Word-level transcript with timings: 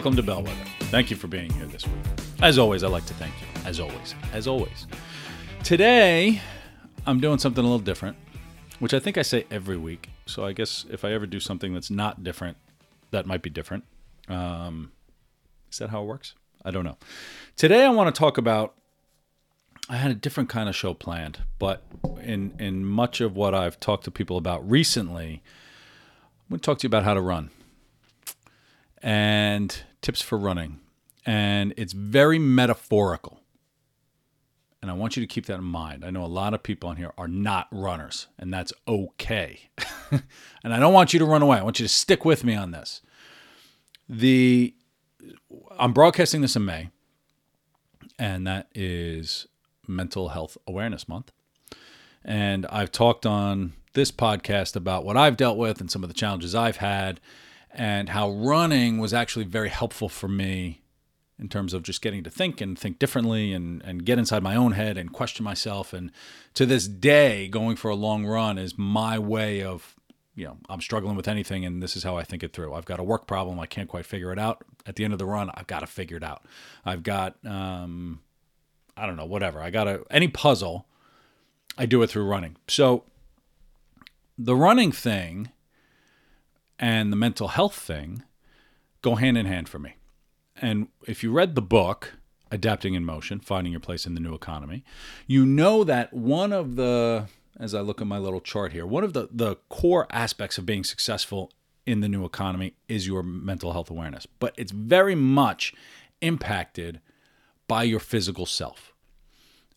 Welcome 0.00 0.16
to 0.16 0.22
Bellwether. 0.22 0.64
Thank 0.84 1.10
you 1.10 1.16
for 1.16 1.26
being 1.26 1.50
here 1.50 1.66
this 1.66 1.86
week. 1.86 1.94
As 2.40 2.56
always, 2.56 2.82
I'd 2.82 2.90
like 2.90 3.04
to 3.04 3.12
thank 3.12 3.34
you. 3.38 3.46
As 3.66 3.78
always, 3.80 4.14
as 4.32 4.48
always. 4.48 4.86
Today, 5.62 6.40
I'm 7.06 7.20
doing 7.20 7.36
something 7.36 7.62
a 7.62 7.66
little 7.66 7.84
different, 7.84 8.16
which 8.78 8.94
I 8.94 8.98
think 8.98 9.18
I 9.18 9.22
say 9.22 9.44
every 9.50 9.76
week. 9.76 10.08
So 10.24 10.46
I 10.46 10.54
guess 10.54 10.86
if 10.88 11.04
I 11.04 11.12
ever 11.12 11.26
do 11.26 11.38
something 11.38 11.74
that's 11.74 11.90
not 11.90 12.24
different, 12.24 12.56
that 13.10 13.26
might 13.26 13.42
be 13.42 13.50
different. 13.50 13.84
Um, 14.26 14.90
is 15.70 15.76
that 15.80 15.90
how 15.90 16.00
it 16.00 16.06
works? 16.06 16.32
I 16.64 16.70
don't 16.70 16.86
know. 16.86 16.96
Today, 17.56 17.84
I 17.84 17.90
want 17.90 18.12
to 18.14 18.18
talk 18.18 18.38
about. 18.38 18.72
I 19.90 19.96
had 19.96 20.10
a 20.10 20.14
different 20.14 20.48
kind 20.48 20.70
of 20.70 20.74
show 20.74 20.94
planned, 20.94 21.40
but 21.58 21.82
in 22.22 22.54
in 22.58 22.86
much 22.86 23.20
of 23.20 23.36
what 23.36 23.54
I've 23.54 23.78
talked 23.78 24.04
to 24.04 24.10
people 24.10 24.38
about 24.38 24.66
recently, 24.66 25.42
I'm 26.48 26.54
going 26.54 26.60
to 26.60 26.64
talk 26.64 26.78
to 26.78 26.84
you 26.84 26.88
about 26.88 27.04
how 27.04 27.12
to 27.12 27.20
run 27.20 27.50
and 29.02 29.82
tips 30.02 30.22
for 30.22 30.38
running. 30.38 30.80
And 31.26 31.74
it's 31.76 31.92
very 31.92 32.38
metaphorical. 32.38 33.40
And 34.82 34.90
I 34.90 34.94
want 34.94 35.16
you 35.16 35.22
to 35.22 35.26
keep 35.26 35.46
that 35.46 35.58
in 35.58 35.64
mind. 35.64 36.04
I 36.04 36.10
know 36.10 36.24
a 36.24 36.26
lot 36.26 36.54
of 36.54 36.62
people 36.62 36.88
on 36.88 36.96
here 36.96 37.12
are 37.18 37.28
not 37.28 37.68
runners, 37.70 38.28
and 38.38 38.52
that's 38.52 38.72
okay. 38.88 39.68
and 40.10 40.72
I 40.72 40.78
don't 40.78 40.94
want 40.94 41.12
you 41.12 41.18
to 41.18 41.26
run 41.26 41.42
away. 41.42 41.58
I 41.58 41.62
want 41.62 41.78
you 41.78 41.84
to 41.84 41.92
stick 41.92 42.24
with 42.24 42.44
me 42.44 42.54
on 42.54 42.70
this. 42.70 43.02
The 44.08 44.74
I'm 45.78 45.92
broadcasting 45.92 46.40
this 46.40 46.56
in 46.56 46.64
May, 46.64 46.88
and 48.18 48.46
that 48.46 48.68
is 48.74 49.46
Mental 49.86 50.30
Health 50.30 50.56
Awareness 50.66 51.06
Month. 51.06 51.30
And 52.24 52.64
I've 52.66 52.90
talked 52.90 53.26
on 53.26 53.74
this 53.92 54.10
podcast 54.10 54.76
about 54.76 55.04
what 55.04 55.16
I've 55.16 55.36
dealt 55.36 55.58
with 55.58 55.80
and 55.80 55.90
some 55.90 56.02
of 56.02 56.08
the 56.08 56.14
challenges 56.14 56.54
I've 56.54 56.78
had 56.78 57.20
and 57.72 58.08
how 58.08 58.30
running 58.30 58.98
was 58.98 59.14
actually 59.14 59.44
very 59.44 59.68
helpful 59.68 60.08
for 60.08 60.28
me 60.28 60.82
in 61.38 61.48
terms 61.48 61.72
of 61.72 61.82
just 61.82 62.02
getting 62.02 62.22
to 62.22 62.30
think 62.30 62.60
and 62.60 62.78
think 62.78 62.98
differently 62.98 63.52
and, 63.52 63.82
and 63.82 64.04
get 64.04 64.18
inside 64.18 64.42
my 64.42 64.54
own 64.54 64.72
head 64.72 64.98
and 64.98 65.12
question 65.12 65.42
myself. 65.42 65.92
And 65.92 66.10
to 66.54 66.66
this 66.66 66.86
day, 66.86 67.48
going 67.48 67.76
for 67.76 67.90
a 67.90 67.94
long 67.94 68.26
run 68.26 68.58
is 68.58 68.76
my 68.76 69.18
way 69.18 69.62
of, 69.62 69.96
you 70.34 70.44
know, 70.44 70.58
I'm 70.68 70.82
struggling 70.82 71.16
with 71.16 71.28
anything 71.28 71.64
and 71.64 71.82
this 71.82 71.96
is 71.96 72.02
how 72.02 72.16
I 72.16 72.24
think 72.24 72.42
it 72.42 72.52
through. 72.52 72.74
I've 72.74 72.84
got 72.84 73.00
a 73.00 73.02
work 73.02 73.26
problem. 73.26 73.58
I 73.58 73.66
can't 73.66 73.88
quite 73.88 74.04
figure 74.04 74.32
it 74.32 74.38
out. 74.38 74.62
At 74.84 74.96
the 74.96 75.04
end 75.04 75.14
of 75.14 75.18
the 75.18 75.26
run, 75.26 75.50
I've 75.54 75.66
got 75.66 75.80
to 75.80 75.86
figure 75.86 76.18
it 76.18 76.24
out. 76.24 76.44
I've 76.84 77.02
got, 77.02 77.36
um, 77.46 78.20
I 78.96 79.06
don't 79.06 79.16
know, 79.16 79.24
whatever. 79.24 79.62
I 79.62 79.70
got 79.70 79.84
to, 79.84 80.04
any 80.10 80.28
puzzle, 80.28 80.86
I 81.78 81.86
do 81.86 82.02
it 82.02 82.08
through 82.08 82.24
running. 82.24 82.56
So 82.68 83.04
the 84.36 84.56
running 84.56 84.92
thing 84.92 85.50
and 86.80 87.12
the 87.12 87.16
mental 87.16 87.48
health 87.48 87.74
thing 87.74 88.24
go 89.02 89.14
hand 89.14 89.38
in 89.38 89.46
hand 89.46 89.68
for 89.68 89.78
me. 89.78 89.94
And 90.60 90.88
if 91.06 91.22
you 91.22 91.30
read 91.30 91.54
the 91.54 91.62
book, 91.62 92.14
Adapting 92.50 92.94
in 92.94 93.04
Motion 93.04 93.38
Finding 93.38 93.72
Your 93.72 93.80
Place 93.80 94.06
in 94.06 94.14
the 94.14 94.20
New 94.20 94.34
Economy, 94.34 94.82
you 95.28 95.46
know 95.46 95.84
that 95.84 96.12
one 96.12 96.52
of 96.52 96.74
the, 96.74 97.26
as 97.60 97.74
I 97.74 97.80
look 97.80 98.00
at 98.00 98.08
my 98.08 98.18
little 98.18 98.40
chart 98.40 98.72
here, 98.72 98.84
one 98.84 99.04
of 99.04 99.12
the, 99.12 99.28
the 99.30 99.56
core 99.68 100.08
aspects 100.10 100.58
of 100.58 100.66
being 100.66 100.82
successful 100.82 101.52
in 101.86 102.00
the 102.00 102.08
new 102.08 102.24
economy 102.24 102.74
is 102.88 103.06
your 103.06 103.22
mental 103.22 103.72
health 103.72 103.90
awareness. 103.90 104.26
But 104.26 104.54
it's 104.56 104.72
very 104.72 105.14
much 105.14 105.74
impacted 106.20 107.00
by 107.68 107.84
your 107.84 108.00
physical 108.00 108.46
self. 108.46 108.92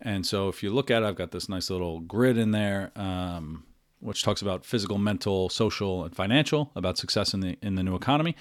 And 0.01 0.25
so 0.25 0.49
if 0.49 0.63
you 0.63 0.71
look 0.71 0.89
at 0.89 1.03
it, 1.03 1.05
I've 1.05 1.15
got 1.15 1.31
this 1.31 1.47
nice 1.47 1.69
little 1.69 1.99
grid 1.99 2.37
in 2.37 2.51
there. 2.51 2.91
Um, 2.95 3.65
which 4.03 4.23
talks 4.23 4.41
about 4.41 4.65
physical, 4.65 4.97
mental, 4.97 5.49
social, 5.49 6.03
and 6.03 6.15
financial, 6.15 6.71
about 6.75 6.97
success 6.97 7.33
in 7.33 7.39
the 7.39 7.57
in 7.61 7.75
the 7.75 7.83
new 7.83 7.95
economy. 7.95 8.35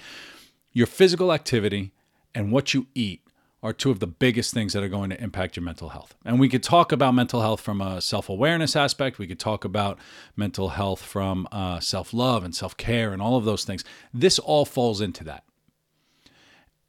Your 0.71 0.87
physical 0.87 1.31
activity 1.31 1.91
and 2.33 2.51
what 2.51 2.73
you 2.73 2.87
eat 2.95 3.21
are 3.63 3.71
two 3.71 3.89
of 3.89 3.99
the 3.99 4.07
biggest 4.07 4.53
things 4.53 4.73
that 4.73 4.83
are 4.83 4.89
going 4.89 5.09
to 5.09 5.23
impact 5.23 5.55
your 5.55 5.63
mental 5.63 5.89
health. 5.89 6.15
And 6.25 6.37
we 6.37 6.49
could 6.49 6.63
talk 6.63 6.91
about 6.91 7.15
mental 7.15 7.39
health 7.39 7.61
from 7.61 7.79
a 7.79 8.01
self 8.01 8.27
awareness 8.27 8.75
aspect. 8.75 9.17
We 9.17 9.27
could 9.27 9.39
talk 9.39 9.63
about 9.63 9.97
mental 10.35 10.69
health 10.69 11.01
from 11.01 11.47
uh, 11.51 11.79
self 11.79 12.13
love 12.13 12.43
and 12.43 12.53
self 12.53 12.75
care 12.75 13.13
and 13.13 13.21
all 13.21 13.37
of 13.37 13.45
those 13.45 13.63
things. 13.63 13.85
This 14.13 14.37
all 14.37 14.65
falls 14.65 14.99
into 14.99 15.23
that. 15.23 15.45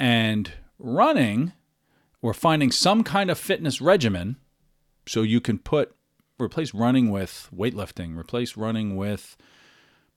And 0.00 0.52
running 0.78 1.52
or 2.20 2.34
finding 2.34 2.72
some 2.72 3.04
kind 3.04 3.30
of 3.30 3.38
fitness 3.38 3.80
regimen 3.80 4.36
so 5.06 5.22
you 5.22 5.40
can 5.40 5.58
put 5.58 5.94
replace 6.40 6.74
running 6.74 7.10
with 7.10 7.48
weightlifting, 7.54 8.16
replace 8.16 8.56
running 8.56 8.96
with 8.96 9.36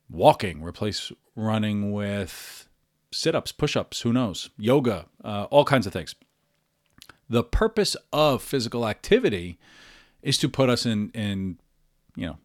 walking, 0.10 0.64
replace 0.64 1.12
running 1.36 1.92
with 1.92 2.68
sit 3.12 3.36
ups, 3.36 3.52
push 3.52 3.76
ups, 3.76 4.02
who 4.02 4.14
knows, 4.14 4.50
yoga, 4.58 5.06
uh, 5.24 5.48
all 5.50 5.66
kinds 5.66 5.88
of 5.88 5.94
things. 5.94 6.16
The 7.30 7.44
purpose 7.44 7.96
of 8.14 8.42
physical 8.42 8.88
activity 8.88 9.60
is 10.22 10.38
to 10.40 10.50
put 10.50 10.70
us 10.70 10.86
in, 10.86 11.10
in, 11.12 11.60
you 12.16 12.28
know, 12.28 12.38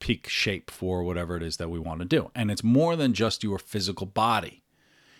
peak 0.00 0.28
shape 0.28 0.70
for 0.70 1.02
whatever 1.02 1.36
it 1.36 1.42
is 1.42 1.56
that 1.58 1.70
we 1.70 1.78
want 1.78 2.00
to 2.00 2.06
do. 2.06 2.30
And 2.34 2.50
it's 2.50 2.64
more 2.64 2.96
than 2.96 3.12
just 3.14 3.42
your 3.42 3.58
physical 3.58 4.06
body, 4.06 4.62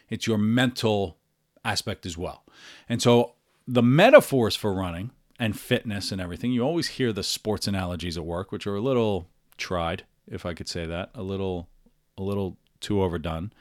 it's 0.09 0.27
your 0.27 0.39
mental 0.39 1.19
aspect 1.65 2.05
as 2.05 2.19
well. 2.19 2.45
And 2.89 3.01
so 3.01 3.35
the 3.67 3.83
metaphors 3.83 4.55
for 4.55 4.75
running 4.75 5.11
and 5.39 5.59
fitness 5.59 6.13
and 6.13 6.21
everything, 6.21 6.53
you 6.53 6.63
always 6.63 6.89
hear 6.89 7.13
the 7.13 7.23
sports 7.23 7.67
analogies 7.67 8.17
at 8.17 8.25
work, 8.25 8.53
which 8.53 8.67
are 8.67 8.77
a 8.77 8.81
little 8.81 9.29
tried, 9.57 10.05
if 10.29 10.47
I 10.47 10.55
could 10.55 10.69
say 10.69 10.87
that, 10.87 11.11
a 11.15 11.23
little, 11.23 11.69
a 12.17 12.23
little 12.23 12.57
too 12.81 13.03
overdone. 13.03 13.53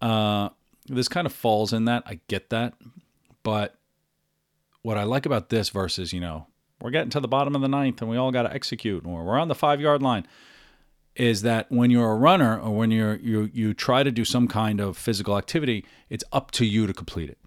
Uh, 0.00 0.48
this 0.86 1.08
kind 1.08 1.26
of 1.26 1.32
falls 1.32 1.72
in 1.72 1.84
that. 1.84 2.02
I 2.06 2.20
get 2.28 2.50
that, 2.50 2.74
but 3.42 3.76
what 4.82 4.98
I 4.98 5.04
like 5.04 5.26
about 5.26 5.48
this 5.48 5.68
versus, 5.68 6.12
you 6.12 6.20
know, 6.20 6.46
we're 6.80 6.90
getting 6.90 7.10
to 7.10 7.20
the 7.20 7.28
bottom 7.28 7.54
of 7.54 7.62
the 7.62 7.68
ninth 7.68 8.00
and 8.00 8.10
we 8.10 8.16
all 8.16 8.32
got 8.32 8.42
to 8.42 8.52
execute, 8.52 9.06
or 9.06 9.24
we're 9.24 9.38
on 9.38 9.48
the 9.48 9.54
five 9.54 9.80
yard 9.80 10.02
line, 10.02 10.26
is 11.14 11.42
that 11.42 11.70
when 11.70 11.90
you're 11.90 12.10
a 12.10 12.16
runner 12.16 12.58
or 12.58 12.74
when 12.74 12.90
you're 12.90 13.16
you 13.16 13.50
you 13.52 13.74
try 13.74 14.02
to 14.02 14.10
do 14.10 14.24
some 14.24 14.48
kind 14.48 14.80
of 14.80 14.96
physical 14.96 15.38
activity, 15.38 15.84
it's 16.08 16.24
up 16.32 16.50
to 16.52 16.64
you 16.64 16.86
to 16.86 16.92
complete 16.92 17.30
it. 17.30 17.38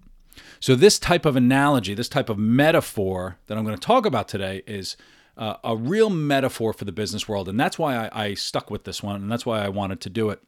So, 0.59 0.75
this 0.75 1.00
type 1.00 1.25
of 1.25 1.35
analogy, 1.35 1.94
this 1.94 2.09
type 2.09 2.29
of 2.29 2.38
metaphor 2.38 3.38
that 3.47 3.57
I'm 3.57 3.63
going 3.63 3.78
to 3.78 3.81
talk 3.81 4.06
about 4.06 4.28
today 4.28 4.63
is 4.66 4.97
uh, 5.38 5.56
a 5.63 5.75
real 5.75 6.09
metaphor 6.09 6.73
for 6.73 6.85
the 6.85 6.91
business 6.91 7.28
world. 7.28 7.50
And 7.50 7.59
that's 7.59 7.78
why 7.78 8.07
I, 8.07 8.25
I 8.25 8.34
stuck 8.34 8.72
with 8.72 8.84
this 8.84 9.03
one. 9.03 9.16
And 9.16 9.31
that's 9.31 9.46
why 9.46 9.63
I 9.63 9.69
wanted 9.69 10.01
to 10.01 10.09
do 10.09 10.29
it. 10.29 10.41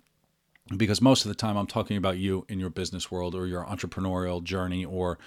Because 0.75 1.01
most 1.01 1.23
of 1.23 1.29
the 1.29 1.35
time 1.35 1.55
I'm 1.55 1.67
talking 1.67 1.95
about 1.95 2.17
you 2.17 2.45
in 2.49 2.59
your 2.59 2.69
business 2.69 3.09
world 3.09 3.35
or 3.35 3.47
your 3.47 3.63
entrepreneurial 3.63 4.43
journey 4.43 4.83
or 4.83 5.17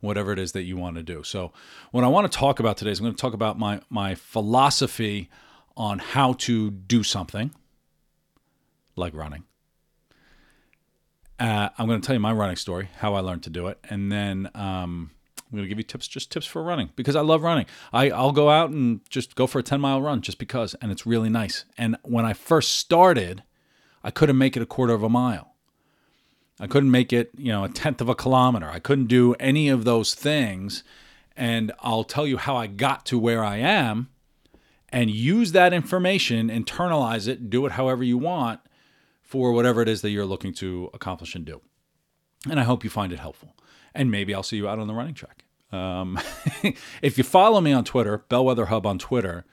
whatever 0.00 0.32
it 0.32 0.38
is 0.38 0.52
that 0.52 0.64
you 0.64 0.76
want 0.76 0.96
to 0.96 1.02
do. 1.02 1.22
So, 1.22 1.52
what 1.90 2.04
I 2.04 2.08
want 2.08 2.30
to 2.30 2.38
talk 2.38 2.60
about 2.60 2.76
today 2.76 2.90
is 2.90 3.00
I'm 3.00 3.04
going 3.04 3.14
to 3.14 3.20
talk 3.20 3.32
about 3.32 3.58
my, 3.58 3.80
my 3.88 4.14
philosophy 4.14 5.30
on 5.74 6.00
how 6.00 6.34
to 6.34 6.70
do 6.70 7.02
something 7.02 7.52
like 8.94 9.14
running 9.14 9.44
uh, 11.40 11.70
I'm 11.78 11.86
going 11.86 12.00
to 12.00 12.06
tell 12.06 12.14
you 12.14 12.20
my 12.20 12.32
running 12.32 12.56
story, 12.56 12.90
how 12.98 13.14
I 13.14 13.20
learned 13.20 13.42
to 13.44 13.50
do 13.50 13.68
it, 13.68 13.78
and 13.88 14.12
then 14.12 14.50
um, 14.54 15.10
I'm 15.50 15.56
going 15.56 15.64
to 15.64 15.68
give 15.68 15.78
you 15.78 15.84
tips, 15.84 16.06
just 16.06 16.30
tips 16.30 16.46
for 16.46 16.62
running 16.62 16.90
because 16.96 17.16
I 17.16 17.22
love 17.22 17.42
running. 17.42 17.66
I, 17.92 18.10
I'll 18.10 18.32
go 18.32 18.50
out 18.50 18.70
and 18.70 19.00
just 19.08 19.34
go 19.34 19.46
for 19.46 19.58
a 19.58 19.62
10 19.62 19.80
mile 19.80 20.02
run 20.02 20.20
just 20.20 20.38
because, 20.38 20.74
and 20.74 20.92
it's 20.92 21.06
really 21.06 21.30
nice. 21.30 21.64
And 21.78 21.96
when 22.02 22.26
I 22.26 22.34
first 22.34 22.72
started, 22.72 23.42
I 24.04 24.10
couldn't 24.10 24.38
make 24.38 24.56
it 24.56 24.62
a 24.62 24.66
quarter 24.66 24.92
of 24.92 25.02
a 25.02 25.08
mile. 25.08 25.54
I 26.60 26.66
couldn't 26.66 26.90
make 26.90 27.10
it, 27.10 27.30
you 27.38 27.50
know, 27.50 27.64
a 27.64 27.70
tenth 27.70 28.02
of 28.02 28.08
a 28.10 28.14
kilometer. 28.14 28.68
I 28.68 28.78
couldn't 28.78 29.06
do 29.06 29.34
any 29.40 29.70
of 29.70 29.84
those 29.84 30.14
things. 30.14 30.84
And 31.34 31.72
I'll 31.80 32.04
tell 32.04 32.26
you 32.26 32.36
how 32.36 32.54
I 32.56 32.66
got 32.66 33.06
to 33.06 33.18
where 33.18 33.42
I 33.42 33.56
am 33.56 34.10
and 34.90 35.10
use 35.10 35.52
that 35.52 35.72
information, 35.72 36.50
internalize 36.50 37.26
it, 37.26 37.48
do 37.48 37.64
it 37.64 37.72
however 37.72 38.04
you 38.04 38.18
want 38.18 38.60
for 39.30 39.52
whatever 39.52 39.80
it 39.80 39.88
is 39.88 40.02
that 40.02 40.10
you're 40.10 40.26
looking 40.26 40.52
to 40.52 40.90
accomplish 40.92 41.36
and 41.36 41.44
do. 41.44 41.60
And 42.50 42.58
I 42.58 42.64
hope 42.64 42.82
you 42.82 42.90
find 42.90 43.12
it 43.12 43.20
helpful. 43.20 43.54
And 43.94 44.10
maybe 44.10 44.34
I'll 44.34 44.42
see 44.42 44.56
you 44.56 44.68
out 44.68 44.80
on 44.80 44.88
the 44.88 44.92
running 44.92 45.14
track. 45.14 45.44
Um, 45.70 46.18
if 47.00 47.16
you 47.16 47.22
follow 47.22 47.60
me 47.60 47.72
on 47.72 47.84
Twitter, 47.84 48.24
Bellwether 48.28 48.66
Hub 48.66 48.86
on 48.86 48.98
Twitter, 48.98 49.44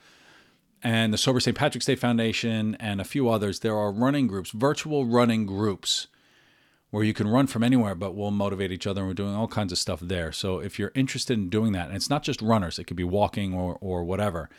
and 0.82 1.14
the 1.14 1.18
Sober 1.18 1.38
St. 1.38 1.56
Patrick's 1.56 1.86
Day 1.86 1.94
Foundation, 1.94 2.76
and 2.80 3.00
a 3.00 3.04
few 3.04 3.28
others, 3.28 3.60
there 3.60 3.76
are 3.76 3.92
running 3.92 4.26
groups, 4.26 4.50
virtual 4.50 5.06
running 5.06 5.46
groups 5.46 6.08
where 6.90 7.04
you 7.04 7.14
can 7.14 7.28
run 7.28 7.46
from 7.46 7.62
anywhere, 7.62 7.94
but 7.94 8.16
we'll 8.16 8.32
motivate 8.32 8.72
each 8.72 8.86
other. 8.86 9.02
And 9.02 9.08
we're 9.10 9.14
doing 9.14 9.36
all 9.36 9.46
kinds 9.46 9.70
of 9.70 9.78
stuff 9.78 10.00
there. 10.00 10.32
So 10.32 10.58
if 10.58 10.76
you're 10.76 10.90
interested 10.96 11.38
in 11.38 11.50
doing 11.50 11.70
that, 11.74 11.86
and 11.86 11.94
it's 11.94 12.10
not 12.10 12.24
just 12.24 12.42
runners, 12.42 12.80
it 12.80 12.84
could 12.88 12.96
be 12.96 13.04
walking 13.04 13.54
or, 13.54 13.78
or 13.80 14.02
whatever. 14.02 14.50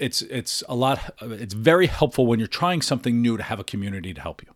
It's 0.00 0.22
it's 0.22 0.62
a 0.68 0.74
lot. 0.74 1.14
It's 1.20 1.54
very 1.54 1.86
helpful 1.86 2.26
when 2.26 2.38
you're 2.38 2.48
trying 2.48 2.80
something 2.80 3.20
new 3.20 3.36
to 3.36 3.42
have 3.42 3.60
a 3.60 3.64
community 3.64 4.14
to 4.14 4.20
help 4.20 4.42
you. 4.42 4.54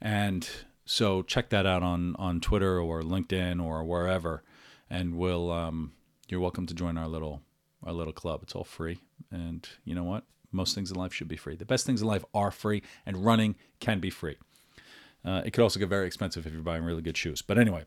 And 0.00 0.48
so 0.84 1.22
check 1.22 1.48
that 1.48 1.64
out 1.64 1.82
on 1.82 2.14
on 2.16 2.40
Twitter 2.40 2.78
or 2.78 3.02
LinkedIn 3.02 3.64
or 3.64 3.82
wherever, 3.82 4.42
and 4.90 5.16
we'll 5.16 5.50
um, 5.50 5.92
you're 6.28 6.40
welcome 6.40 6.66
to 6.66 6.74
join 6.74 6.98
our 6.98 7.08
little 7.08 7.40
our 7.82 7.94
little 7.94 8.12
club. 8.12 8.40
It's 8.42 8.54
all 8.54 8.64
free, 8.64 8.98
and 9.30 9.66
you 9.84 9.94
know 9.94 10.04
what? 10.04 10.24
Most 10.52 10.74
things 10.74 10.90
in 10.90 10.98
life 10.98 11.14
should 11.14 11.28
be 11.28 11.36
free. 11.38 11.56
The 11.56 11.64
best 11.64 11.86
things 11.86 12.02
in 12.02 12.06
life 12.06 12.24
are 12.34 12.50
free, 12.50 12.82
and 13.06 13.24
running 13.24 13.54
can 13.80 14.00
be 14.00 14.10
free. 14.10 14.36
Uh, 15.24 15.42
it 15.46 15.52
could 15.52 15.62
also 15.62 15.78
get 15.78 15.88
very 15.88 16.06
expensive 16.06 16.46
if 16.46 16.52
you're 16.52 16.62
buying 16.62 16.84
really 16.84 17.02
good 17.02 17.16
shoes. 17.16 17.42
But 17.42 17.58
anyway, 17.58 17.84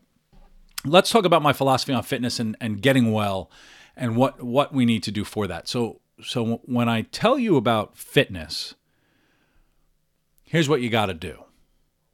let's 0.84 1.10
talk 1.10 1.24
about 1.24 1.42
my 1.42 1.52
philosophy 1.52 1.92
on 1.92 2.02
fitness 2.02 2.40
and, 2.40 2.56
and 2.60 2.80
getting 2.80 3.12
well 3.12 3.50
and 3.96 4.16
what, 4.16 4.42
what 4.42 4.72
we 4.72 4.84
need 4.84 5.02
to 5.04 5.12
do 5.12 5.24
for 5.24 5.46
that. 5.46 5.68
So, 5.68 6.00
so 6.22 6.60
when 6.64 6.88
I 6.88 7.02
tell 7.02 7.38
you 7.38 7.56
about 7.56 7.96
fitness, 7.96 8.74
here's 10.42 10.68
what 10.68 10.80
you 10.80 10.88
got 10.88 11.06
to 11.06 11.14
do. 11.14 11.44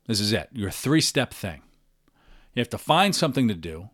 This 0.06 0.20
is 0.20 0.32
it 0.32 0.49
your 0.52 0.70
three 0.70 1.00
step 1.00 1.32
thing. 1.32 1.62
You 2.54 2.60
have 2.60 2.70
to 2.70 2.78
find 2.78 3.14
something 3.14 3.49
to 3.49 3.54
do, 3.54 3.90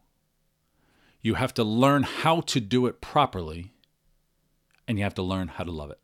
you 1.21 1.35
have 1.35 1.55
to 1.55 1.65
learn 1.65 2.03
how 2.03 2.41
to 2.43 2.61
do 2.61 2.87
it 2.87 3.01
properly, 3.01 3.73
and 4.87 4.99
you 4.99 5.05
have 5.05 5.15
to 5.15 5.23
learn 5.23 5.49
how 5.49 5.65
to 5.65 5.71
love 5.71 5.91
it. 5.91 6.01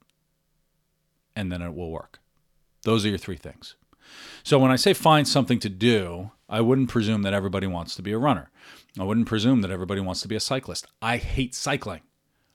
And 1.35 1.51
then 1.51 1.63
it 1.63 1.75
will 1.75 1.91
work. 1.91 2.21
Those 2.83 3.05
are 3.05 3.09
your 3.09 3.19
three 3.19 3.37
things. 3.37 3.75
So 4.43 4.59
when 4.59 4.71
I 4.71 4.77
say 4.77 4.93
find 4.93 5.27
something 5.27 5.59
to 5.61 5.69
do, 5.69 6.31
I 6.49 6.61
wouldn't 6.61 6.91
presume 6.91 7.23
that 7.23 7.33
everybody 7.33 7.67
wants 7.67 7.95
to 7.97 8.03
be 8.03 8.13
a 8.13 8.19
runner. 8.19 8.51
I 8.99 9.03
wouldn't 9.03 9.27
presume 9.27 9.63
that 9.63 9.71
everybody 9.71 10.01
wants 10.01 10.21
to 10.21 10.29
be 10.29 10.37
a 10.37 10.41
cyclist. 10.41 10.87
I 11.01 11.17
hate 11.17 11.55
cycling. 11.55 12.03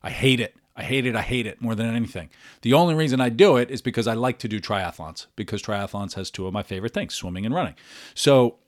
I 0.02 0.12
hate 0.12 0.40
it. 0.40 0.56
I 0.80 0.84
hate 0.84 1.06
it. 1.06 1.14
I 1.14 1.22
hate 1.22 1.46
it 1.46 1.62
more 1.62 1.76
than 1.76 1.94
anything. 1.94 2.30
The 2.62 2.72
only 2.72 2.96
reason 2.96 3.20
I 3.20 3.28
do 3.28 3.58
it 3.58 3.70
is 3.70 3.82
because 3.82 4.08
I 4.08 4.14
like 4.14 4.40
to 4.40 4.48
do 4.48 4.62
triathlons, 4.62 5.26
because 5.36 5.62
triathlons 5.62 6.14
has 6.14 6.32
two 6.32 6.48
of 6.48 6.54
my 6.54 6.64
favorite 6.64 6.94
things, 6.94 7.14
swimming 7.14 7.46
and 7.46 7.54
running. 7.54 7.76
So 8.14 8.60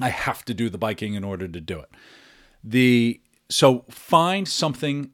I 0.00 0.08
have 0.08 0.42
to 0.46 0.54
do 0.54 0.70
the 0.70 0.78
biking 0.78 1.12
in 1.12 1.24
order 1.24 1.46
to 1.46 1.60
do 1.60 1.80
it. 1.80 1.90
The 2.64 3.20
so 3.50 3.84
find 3.90 4.48
something 4.48 5.10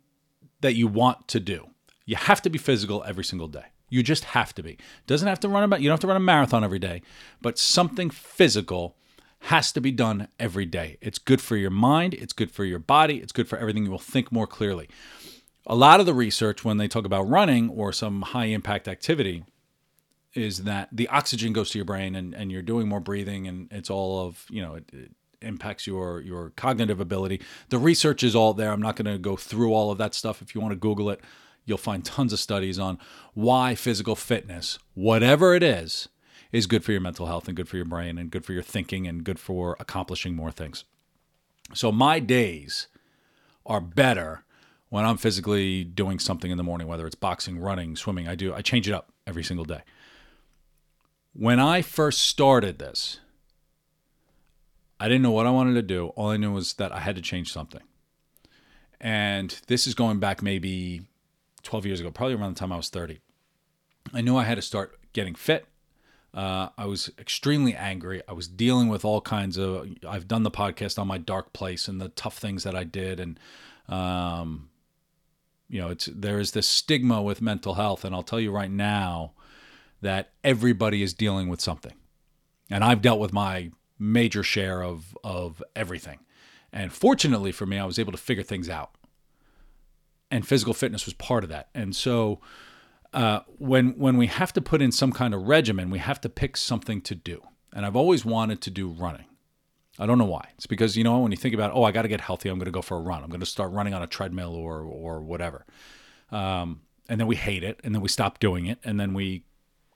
that 0.60 0.76
you 0.76 0.86
want 0.86 1.26
to 1.28 1.40
do. 1.40 1.70
You 2.06 2.14
have 2.14 2.40
to 2.42 2.50
be 2.50 2.58
physical 2.58 3.02
every 3.04 3.24
single 3.24 3.48
day. 3.48 3.66
You 3.88 4.04
just 4.04 4.24
have 4.26 4.54
to 4.54 4.62
be. 4.62 4.78
Doesn't 5.08 5.26
have 5.26 5.40
to 5.40 5.48
run 5.48 5.64
about. 5.64 5.80
You 5.80 5.88
don't 5.88 5.94
have 5.94 6.00
to 6.00 6.06
run 6.06 6.16
a 6.16 6.20
marathon 6.20 6.62
every 6.62 6.78
day, 6.78 7.02
but 7.42 7.58
something 7.58 8.08
physical 8.08 8.96
has 9.40 9.72
to 9.72 9.80
be 9.80 9.90
done 9.90 10.28
every 10.38 10.64
day. 10.64 10.96
It's 11.00 11.18
good 11.18 11.40
for 11.40 11.56
your 11.56 11.70
mind. 11.70 12.14
It's 12.14 12.32
good 12.32 12.52
for 12.52 12.64
your 12.64 12.78
body. 12.78 13.16
It's 13.16 13.32
good 13.32 13.48
for 13.48 13.58
everything. 13.58 13.84
You 13.84 13.90
will 13.90 13.98
think 13.98 14.30
more 14.30 14.46
clearly. 14.46 14.88
A 15.66 15.74
lot 15.74 16.00
of 16.00 16.06
the 16.06 16.14
research 16.14 16.64
when 16.64 16.76
they 16.76 16.88
talk 16.88 17.04
about 17.04 17.28
running 17.28 17.70
or 17.70 17.92
some 17.92 18.22
high 18.22 18.46
impact 18.46 18.86
activity 18.86 19.44
is 20.34 20.64
that 20.64 20.88
the 20.92 21.08
oxygen 21.08 21.52
goes 21.52 21.70
to 21.70 21.78
your 21.78 21.84
brain 21.84 22.14
and, 22.14 22.34
and 22.34 22.50
you're 22.50 22.62
doing 22.62 22.88
more 22.88 23.00
breathing 23.00 23.46
and 23.46 23.68
it's 23.70 23.88
all 23.88 24.26
of 24.26 24.46
you 24.50 24.60
know 24.60 24.74
it, 24.74 24.90
it 24.92 25.10
impacts 25.40 25.86
your 25.86 26.20
your 26.20 26.50
cognitive 26.50 27.00
ability. 27.00 27.40
The 27.68 27.78
research 27.78 28.22
is 28.22 28.34
all 28.34 28.52
there. 28.52 28.72
I'm 28.72 28.82
not 28.82 28.96
going 28.96 29.10
to 29.10 29.18
go 29.18 29.36
through 29.36 29.72
all 29.72 29.90
of 29.90 29.98
that 29.98 30.14
stuff. 30.14 30.42
If 30.42 30.54
you 30.54 30.60
want 30.60 30.72
to 30.72 30.78
google 30.78 31.08
it 31.10 31.20
you'll 31.64 31.78
find 31.78 32.04
tons 32.04 32.32
of 32.32 32.38
studies 32.38 32.78
on 32.78 32.98
why 33.32 33.74
physical 33.74 34.16
fitness, 34.16 34.78
whatever 34.94 35.54
it 35.54 35.62
is, 35.62 36.08
is 36.52 36.66
good 36.66 36.84
for 36.84 36.92
your 36.92 37.00
mental 37.00 37.26
health 37.26 37.48
and 37.48 37.56
good 37.56 37.68
for 37.68 37.76
your 37.76 37.84
brain 37.84 38.18
and 38.18 38.30
good 38.30 38.44
for 38.44 38.52
your 38.52 38.62
thinking 38.62 39.06
and 39.06 39.24
good 39.24 39.38
for 39.38 39.76
accomplishing 39.80 40.36
more 40.36 40.52
things. 40.52 40.84
So 41.72 41.90
my 41.90 42.20
days 42.20 42.86
are 43.66 43.80
better 43.80 44.44
when 44.94 45.04
I'm 45.04 45.16
physically 45.16 45.82
doing 45.82 46.20
something 46.20 46.52
in 46.52 46.56
the 46.56 46.62
morning, 46.62 46.86
whether 46.86 47.04
it's 47.04 47.16
boxing, 47.16 47.58
running, 47.58 47.96
swimming. 47.96 48.28
I 48.28 48.36
do 48.36 48.54
I 48.54 48.62
change 48.62 48.88
it 48.88 48.94
up 48.94 49.10
every 49.26 49.42
single 49.42 49.64
day. 49.64 49.80
When 51.32 51.58
I 51.58 51.82
first 51.82 52.20
started 52.20 52.78
this, 52.78 53.18
I 55.00 55.08
didn't 55.08 55.22
know 55.22 55.32
what 55.32 55.48
I 55.48 55.50
wanted 55.50 55.74
to 55.74 55.82
do. 55.82 56.10
All 56.10 56.28
I 56.28 56.36
knew 56.36 56.52
was 56.52 56.74
that 56.74 56.92
I 56.92 57.00
had 57.00 57.16
to 57.16 57.22
change 57.22 57.52
something. 57.52 57.80
And 59.00 59.60
this 59.66 59.88
is 59.88 59.94
going 59.94 60.20
back 60.20 60.42
maybe 60.42 61.02
12 61.64 61.86
years 61.86 61.98
ago, 61.98 62.12
probably 62.12 62.36
around 62.36 62.54
the 62.54 62.60
time 62.60 62.70
I 62.70 62.76
was 62.76 62.88
30. 62.88 63.18
I 64.12 64.20
knew 64.20 64.36
I 64.36 64.44
had 64.44 64.54
to 64.54 64.62
start 64.62 64.96
getting 65.12 65.34
fit. 65.34 65.66
Uh, 66.32 66.68
I 66.78 66.84
was 66.84 67.10
extremely 67.18 67.74
angry. 67.74 68.22
I 68.28 68.32
was 68.32 68.46
dealing 68.46 68.86
with 68.86 69.04
all 69.04 69.20
kinds 69.20 69.56
of. 69.56 69.88
I've 70.06 70.28
done 70.28 70.44
the 70.44 70.52
podcast 70.52 71.00
on 71.00 71.08
my 71.08 71.18
dark 71.18 71.52
place 71.52 71.88
and 71.88 72.00
the 72.00 72.10
tough 72.10 72.38
things 72.38 72.62
that 72.62 72.76
I 72.76 72.84
did, 72.84 73.18
and 73.18 73.40
um, 73.88 74.68
you 75.68 75.80
know, 75.80 75.88
it's 75.88 76.06
there 76.06 76.38
is 76.38 76.52
this 76.52 76.68
stigma 76.68 77.22
with 77.22 77.42
mental 77.42 77.74
health, 77.74 78.04
and 78.04 78.14
I'll 78.14 78.22
tell 78.22 78.40
you 78.40 78.50
right 78.50 78.70
now 78.70 79.32
that 80.00 80.32
everybody 80.42 81.02
is 81.02 81.14
dealing 81.14 81.48
with 81.48 81.60
something, 81.60 81.94
and 82.70 82.84
I've 82.84 83.02
dealt 83.02 83.20
with 83.20 83.32
my 83.32 83.70
major 83.98 84.42
share 84.42 84.82
of 84.82 85.16
of 85.24 85.62
everything, 85.74 86.20
and 86.72 86.92
fortunately 86.92 87.52
for 87.52 87.66
me, 87.66 87.78
I 87.78 87.84
was 87.84 87.98
able 87.98 88.12
to 88.12 88.18
figure 88.18 88.42
things 88.42 88.68
out 88.68 88.94
and 90.34 90.46
physical 90.46 90.74
fitness 90.74 91.04
was 91.04 91.14
part 91.14 91.44
of 91.44 91.50
that. 91.50 91.68
And 91.74 91.94
so 91.94 92.40
uh, 93.12 93.40
when 93.58 93.90
when 93.90 94.16
we 94.16 94.26
have 94.26 94.52
to 94.54 94.60
put 94.60 94.82
in 94.82 94.90
some 94.90 95.12
kind 95.12 95.32
of 95.32 95.42
regimen, 95.42 95.90
we 95.90 96.00
have 96.00 96.20
to 96.22 96.28
pick 96.28 96.56
something 96.56 97.00
to 97.02 97.14
do. 97.14 97.40
And 97.72 97.86
I've 97.86 97.94
always 97.94 98.24
wanted 98.24 98.60
to 98.62 98.70
do 98.70 98.88
running. 98.88 99.26
I 99.98 100.06
don't 100.06 100.18
know 100.18 100.24
why. 100.24 100.48
It's 100.56 100.66
because 100.66 100.96
you 100.96 101.04
know 101.04 101.20
when 101.20 101.30
you 101.30 101.36
think 101.36 101.54
about 101.54 101.72
oh 101.74 101.84
I 101.84 101.92
got 101.92 102.02
to 102.02 102.08
get 102.08 102.20
healthy, 102.20 102.48
I'm 102.48 102.58
going 102.58 102.66
to 102.66 102.72
go 102.72 102.82
for 102.82 102.96
a 102.96 103.00
run. 103.00 103.22
I'm 103.22 103.30
going 103.30 103.40
to 103.40 103.46
start 103.46 103.72
running 103.72 103.94
on 103.94 104.02
a 104.02 104.06
treadmill 104.06 104.54
or 104.54 104.80
or 104.80 105.20
whatever. 105.20 105.64
Um, 106.30 106.80
and 107.08 107.20
then 107.20 107.26
we 107.26 107.36
hate 107.36 107.62
it, 107.62 107.80
and 107.84 107.94
then 107.94 108.02
we 108.02 108.08
stop 108.08 108.38
doing 108.38 108.66
it, 108.66 108.78
and 108.82 108.98
then 108.98 109.14
we 109.14 109.44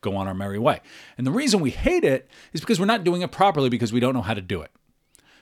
go 0.01 0.15
on 0.17 0.29
our 0.29 0.35
merry 0.35 0.59
way. 0.59 0.81
And 1.17 1.27
the 1.27 1.33
reason 1.33 1.61
we 1.61 1.71
hate 1.71 2.05
it 2.05 2.29
is 2.53 2.61
because 2.61 2.79
we're 2.79 2.87
not 2.87 3.03
doing 3.03 3.23
it 3.23 3.33
properly 3.33 3.69
because 3.69 3.93
we 3.93 4.01
don't 4.01 4.15
know 4.15 4.23
how 4.23 4.35
to 4.35 4.41
do 4.41 4.61
it. 4.61 4.71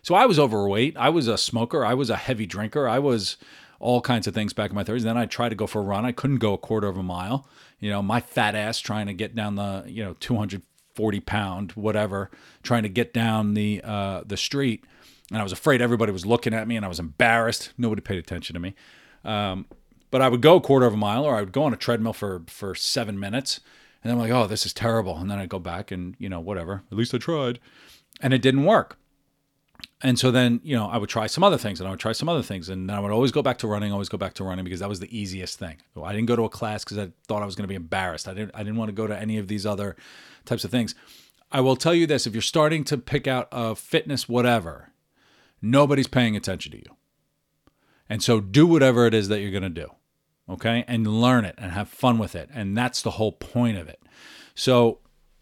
So 0.02 0.14
I 0.14 0.26
was 0.26 0.38
overweight. 0.38 0.96
I 0.96 1.08
was 1.08 1.28
a 1.28 1.36
smoker. 1.36 1.84
I 1.84 1.94
was 1.94 2.10
a 2.10 2.16
heavy 2.16 2.46
drinker. 2.46 2.88
I 2.88 2.98
was 2.98 3.36
all 3.80 4.00
kinds 4.00 4.26
of 4.26 4.34
things 4.34 4.52
back 4.52 4.70
in 4.70 4.76
my 4.76 4.84
30s. 4.84 5.02
Then 5.02 5.18
I 5.18 5.26
tried 5.26 5.50
to 5.50 5.54
go 5.54 5.66
for 5.66 5.80
a 5.80 5.84
run. 5.84 6.06
I 6.06 6.12
couldn't 6.12 6.38
go 6.38 6.54
a 6.54 6.58
quarter 6.58 6.86
of 6.86 6.96
a 6.96 7.02
mile. 7.02 7.46
You 7.80 7.90
know, 7.90 8.02
my 8.02 8.20
fat 8.20 8.54
ass 8.54 8.78
trying 8.78 9.06
to 9.06 9.12
get 9.12 9.34
down 9.34 9.56
the, 9.56 9.84
you 9.86 10.04
know, 10.04 10.14
240 10.96 11.20
pound, 11.20 11.72
whatever, 11.72 12.30
trying 12.62 12.82
to 12.82 12.88
get 12.88 13.12
down 13.12 13.54
the, 13.54 13.80
uh, 13.84 14.22
the 14.26 14.36
street. 14.36 14.84
And 15.30 15.38
I 15.38 15.42
was 15.42 15.52
afraid 15.52 15.82
everybody 15.82 16.12
was 16.12 16.24
looking 16.24 16.54
at 16.54 16.66
me 16.66 16.76
and 16.76 16.84
I 16.84 16.88
was 16.88 16.98
embarrassed. 16.98 17.72
Nobody 17.76 18.00
paid 18.00 18.18
attention 18.18 18.54
to 18.54 18.60
me. 18.60 18.74
Um, 19.24 19.66
but 20.10 20.22
I 20.22 20.28
would 20.28 20.40
go 20.40 20.56
a 20.56 20.60
quarter 20.60 20.86
of 20.86 20.94
a 20.94 20.96
mile 20.96 21.24
or 21.24 21.36
I 21.36 21.40
would 21.40 21.52
go 21.52 21.64
on 21.64 21.74
a 21.74 21.76
treadmill 21.76 22.12
for, 22.12 22.42
for 22.46 22.74
seven 22.74 23.20
minutes. 23.20 23.60
And 24.02 24.12
I'm 24.12 24.18
like, 24.18 24.30
oh, 24.30 24.46
this 24.46 24.64
is 24.64 24.72
terrible. 24.72 25.18
And 25.18 25.30
then 25.30 25.38
I'd 25.38 25.48
go 25.48 25.58
back 25.58 25.90
and, 25.90 26.14
you 26.18 26.28
know, 26.28 26.40
whatever. 26.40 26.84
At 26.90 26.96
least 26.96 27.14
I 27.14 27.18
tried. 27.18 27.58
And 28.20 28.32
it 28.32 28.40
didn't 28.40 28.64
work 28.64 28.98
and 30.02 30.18
so 30.18 30.30
then 30.30 30.60
you 30.62 30.76
know 30.76 30.86
i 30.86 30.96
would 30.96 31.08
try 31.08 31.26
some 31.26 31.42
other 31.42 31.58
things 31.58 31.80
and 31.80 31.88
i 31.88 31.90
would 31.90 32.00
try 32.00 32.12
some 32.12 32.28
other 32.28 32.42
things. 32.42 32.68
And 32.68 32.90
i 32.90 33.00
would 33.00 33.12
always 33.12 33.32
go 33.32 33.42
back 33.42 33.58
to 33.58 33.66
running 33.66 33.92
always 33.92 34.08
go 34.08 34.18
back 34.18 34.34
to 34.34 34.44
running 34.44 34.64
because 34.64 34.80
that 34.80 34.88
was 34.88 35.00
the 35.00 35.16
easiest 35.16 35.58
thing. 35.58 35.76
I 36.02 36.12
didn't 36.12 36.26
go 36.26 36.36
to 36.36 36.44
a 36.44 36.48
class 36.48 36.84
because 36.84 36.98
i 36.98 37.10
thought 37.26 37.42
i 37.42 37.46
was 37.46 37.54
going 37.54 37.64
to 37.64 37.68
be 37.68 37.74
embarrassed. 37.74 38.28
I 38.28 38.34
didn't 38.34 38.52
i 38.54 38.58
didn't 38.58 38.76
want 38.76 38.88
to 38.88 38.94
go 38.94 39.06
to 39.06 39.18
any 39.18 39.38
of 39.38 39.48
these 39.48 39.66
other 39.66 39.96
types 40.44 40.64
of 40.64 40.70
things. 40.70 40.94
I 41.50 41.60
will 41.60 41.76
tell 41.76 41.94
you 41.94 42.06
this 42.06 42.26
if 42.26 42.34
you're 42.34 42.42
starting 42.42 42.84
to 42.84 42.98
pick 42.98 43.26
out 43.26 43.48
a 43.52 43.74
fitness 43.74 44.28
whatever 44.28 44.92
nobody's 45.62 46.06
paying 46.08 46.36
attention 46.36 46.72
to 46.72 46.78
you. 46.78 46.96
And 48.08 48.22
so 48.22 48.40
do 48.40 48.66
whatever 48.66 49.06
it 49.06 49.14
is 49.14 49.28
that 49.28 49.40
you're 49.40 49.50
going 49.50 49.62
to 49.62 49.68
do 49.68 49.90
okay? 50.48 50.84
And 50.86 51.20
learn 51.20 51.44
it 51.44 51.56
and 51.58 51.72
have 51.72 51.88
fun 51.88 52.18
with 52.18 52.36
it. 52.36 52.48
And 52.54 52.76
that's 52.76 53.02
the 53.02 53.12
whole 53.12 53.32
point 53.32 53.78
of 53.78 53.88
it. 53.88 54.00
So 54.54 55.00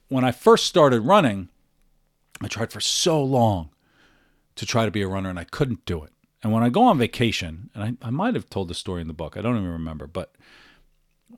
when 0.08 0.24
i 0.24 0.30
first 0.30 0.66
started 0.66 1.00
running 1.00 1.48
i 2.40 2.46
tried 2.46 2.72
for 2.72 2.80
so 2.80 3.22
long 3.22 3.70
to 4.56 4.66
try 4.66 4.84
to 4.84 4.90
be 4.90 5.02
a 5.02 5.08
runner 5.08 5.30
and 5.30 5.38
I 5.38 5.44
couldn't 5.44 5.84
do 5.84 6.02
it. 6.04 6.12
And 6.42 6.52
when 6.52 6.62
I 6.62 6.68
go 6.68 6.82
on 6.84 6.98
vacation, 6.98 7.70
and 7.74 7.98
I, 8.02 8.06
I 8.06 8.10
might 8.10 8.34
have 8.34 8.50
told 8.50 8.68
the 8.68 8.74
story 8.74 9.00
in 9.00 9.08
the 9.08 9.14
book, 9.14 9.36
I 9.36 9.40
don't 9.40 9.56
even 9.56 9.70
remember, 9.70 10.06
but 10.06 10.34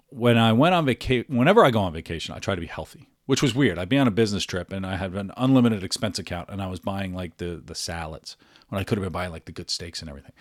when 0.09 0.37
I 0.37 0.53
went 0.53 0.75
on 0.75 0.85
vacation, 0.85 1.37
whenever 1.37 1.65
I 1.65 1.71
go 1.71 1.81
on 1.81 1.93
vacation, 1.93 2.35
I 2.35 2.39
try 2.39 2.55
to 2.55 2.61
be 2.61 2.67
healthy, 2.67 3.09
which 3.27 3.43
was 3.43 3.55
weird. 3.55 3.79
I'd 3.79 3.89
be 3.89 3.99
on 3.99 4.09
a 4.09 4.13
business 4.13 4.45
trip 4.45 4.73
and 4.73 4.85
I 4.85 4.97
had 4.97 5.15
an 5.15 5.33
unlimited 5.37 5.85
expense 5.85 6.19
account 6.19 6.49
and 6.49 6.61
I 6.61 6.67
was 6.67 6.81
buying 6.81 7.15
like 7.15 7.37
the, 7.37 7.63
the 7.65 7.75
salads 7.75 8.37
when 8.69 8.81
I 8.81 8.85
could 8.85 8.99
have 8.99 9.05
been 9.05 9.13
buying 9.13 9.31
like 9.31 9.45
the 9.45 9.53
good 9.53 9.71
steaks 9.71 10.01
and 10.01 10.09
everything. 10.09 10.33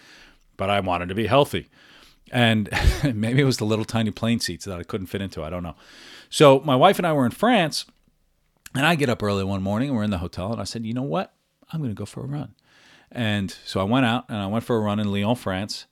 But 0.58 0.70
I 0.70 0.79
wanted 0.79 1.10
to 1.10 1.15
be 1.15 1.27
healthy. 1.27 1.70
And 2.32 2.70
maybe 3.13 3.41
it 3.41 3.46
was 3.46 3.58
the 3.58 3.65
little 3.65 3.86
tiny 3.86 4.12
plane 4.12 4.39
seats 4.39 4.65
that 4.65 4.79
I 4.79 4.84
couldn't 4.84 5.08
fit 5.08 5.22
into. 5.22 5.44
I 5.44 5.50
don't 5.50 5.63
know. 5.63 5.75
So 6.29 6.62
my 6.62 6.75
wife 6.75 6.98
and 6.98 7.05
I 7.05 7.13
were 7.13 7.25
in 7.25 7.32
France 7.32 7.86
and 8.74 8.86
I 8.86 8.96
get 8.96 9.10
up 9.10 9.22
early 9.22 9.44
one 9.44 9.62
morning 9.62 9.89
and 9.89 9.98
we're 9.98 10.03
in 10.03 10.12
the 10.12 10.17
hotel 10.17 10.51
and 10.51 10.60
I 10.60 10.65
said, 10.65 10.86
you 10.86 10.94
know 10.94 11.03
what? 11.03 11.34
I'm 11.72 11.79
going 11.79 11.91
to 11.91 11.96
go 11.96 12.05
for 12.05 12.22
a 12.22 12.27
run. 12.27 12.55
And 13.15 13.55
so 13.65 13.79
I 13.79 13.84
went 13.84 14.05
out 14.05 14.25
and 14.29 14.38
I 14.38 14.45
went 14.45 14.63
for 14.63 14.75
a 14.75 14.79
run 14.79 15.00
in 15.00 15.12
Lyon, 15.12 15.36
France. 15.36 15.88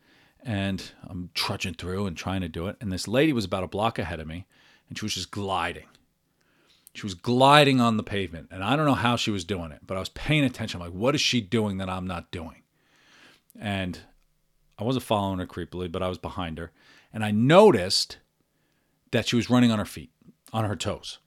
And 0.45 0.83
I'm 1.07 1.29
trudging 1.33 1.75
through 1.75 2.05
and 2.05 2.17
trying 2.17 2.41
to 2.41 2.49
do 2.49 2.67
it. 2.67 2.75
And 2.81 2.91
this 2.91 3.07
lady 3.07 3.31
was 3.31 3.45
about 3.45 3.63
a 3.63 3.67
block 3.67 3.97
ahead 3.97 4.19
of 4.19 4.27
me 4.27 4.45
and 4.89 4.97
she 4.97 5.05
was 5.05 5.13
just 5.15 5.31
gliding. 5.31 5.87
She 6.93 7.05
was 7.05 7.15
gliding 7.15 7.81
on 7.81 7.97
the 7.97 8.03
pavement, 8.03 8.49
and 8.51 8.63
I 8.63 8.75
don't 8.75 8.85
know 8.85 8.93
how 8.93 9.15
she 9.15 9.31
was 9.31 9.43
doing 9.43 9.71
it, 9.71 9.79
but 9.87 9.97
I 9.97 9.99
was 9.99 10.09
paying 10.09 10.43
attention. 10.43 10.79
I'm 10.79 10.87
like, 10.87 10.95
what 10.95 11.15
is 11.15 11.21
she 11.21 11.41
doing 11.41 11.77
that 11.79 11.89
I'm 11.89 12.05
not 12.05 12.29
doing? 12.29 12.61
And 13.59 13.99
I 14.77 14.83
wasn't 14.83 15.05
following 15.05 15.39
her 15.39 15.47
creepily, 15.47 15.91
but 15.91 16.03
I 16.03 16.07
was 16.07 16.19
behind 16.19 16.59
her. 16.59 16.71
And 17.11 17.25
I 17.25 17.31
noticed 17.31 18.19
that 19.11 19.27
she 19.27 19.35
was 19.35 19.49
running 19.49 19.71
on 19.71 19.79
her 19.79 19.85
feet, 19.85 20.11
on 20.51 20.65
her 20.65 20.75
toes. 20.75 21.17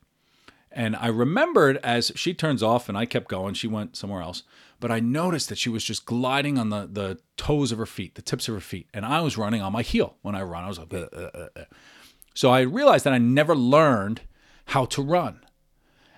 And 0.77 0.95
I 0.95 1.07
remembered 1.07 1.79
as 1.79 2.13
she 2.17 2.35
turns 2.35 2.63
off 2.63 2.91
and 2.91 2.99
I 2.99 3.07
kept 3.07 3.29
going, 3.29 3.55
she 3.55 3.67
went 3.67 3.97
somewhere 3.97 4.21
else. 4.21 4.43
But 4.79 4.91
I 4.91 5.01
noticed 5.01 5.49
that 5.49 5.57
she 5.57 5.71
was 5.71 5.83
just 5.83 6.05
gliding 6.05 6.59
on 6.59 6.69
the, 6.69 6.87
the 6.87 7.19
toes 7.39 7.73
of 7.73 7.79
her 7.79 7.87
feet, 7.87 8.15
the 8.15 8.21
tips 8.21 8.47
of 8.47 8.55
her 8.55 8.61
feet. 8.61 8.87
And 8.93 9.07
I 9.07 9.23
was 9.23 9.39
running 9.39 9.63
on 9.63 9.73
my 9.73 9.81
heel 9.81 10.17
when 10.21 10.35
I 10.35 10.43
run. 10.43 10.65
I 10.65 10.69
was 10.69 10.79
like, 10.79 10.93
uh, 10.93 11.07
uh, 11.17 11.49
uh. 11.57 11.65
so 12.35 12.51
I 12.51 12.61
realized 12.61 13.07
that 13.07 13.15
I 13.15 13.19
never 13.19 13.57
learned 13.57 14.21
how 14.67 14.85
to 14.85 15.01
run. 15.01 15.41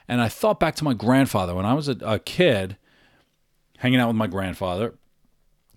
And 0.09 0.21
I 0.21 0.29
thought 0.29 0.59
back 0.59 0.75
to 0.77 0.85
my 0.85 0.95
grandfather 0.95 1.55
when 1.55 1.65
I 1.65 1.75
was 1.75 1.89
a, 1.89 1.97
a 2.03 2.19
kid, 2.19 2.77
hanging 3.79 4.01
out 4.01 4.09
with 4.09 4.17
my 4.17 4.27
grandfather. 4.27 4.95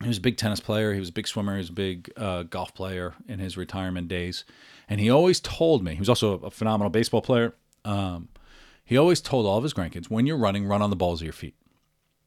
He 0.01 0.07
was 0.07 0.17
a 0.17 0.21
big 0.21 0.37
tennis 0.37 0.59
player. 0.59 0.91
He 0.91 0.99
was 0.99 1.09
a 1.09 1.13
big 1.13 1.27
swimmer. 1.27 1.53
He 1.53 1.59
was 1.59 1.69
a 1.69 1.73
big 1.73 2.11
uh, 2.17 2.43
golf 2.43 2.73
player 2.73 3.13
in 3.27 3.37
his 3.37 3.57
retirement 3.57 4.07
days. 4.07 4.43
And 4.89 4.99
he 4.99 5.11
always 5.11 5.39
told 5.39 5.83
me, 5.83 5.93
he 5.93 5.99
was 5.99 6.09
also 6.09 6.39
a 6.39 6.49
phenomenal 6.49 6.89
baseball 6.89 7.21
player. 7.21 7.53
Um, 7.85 8.29
he 8.91 8.97
always 8.97 9.21
told 9.21 9.45
all 9.45 9.55
of 9.55 9.63
his 9.63 9.73
grandkids, 9.73 10.09
when 10.09 10.25
you're 10.25 10.35
running, 10.35 10.65
run 10.65 10.81
on 10.81 10.89
the 10.89 10.97
balls 10.97 11.21
of 11.21 11.23
your 11.23 11.31
feet. 11.31 11.55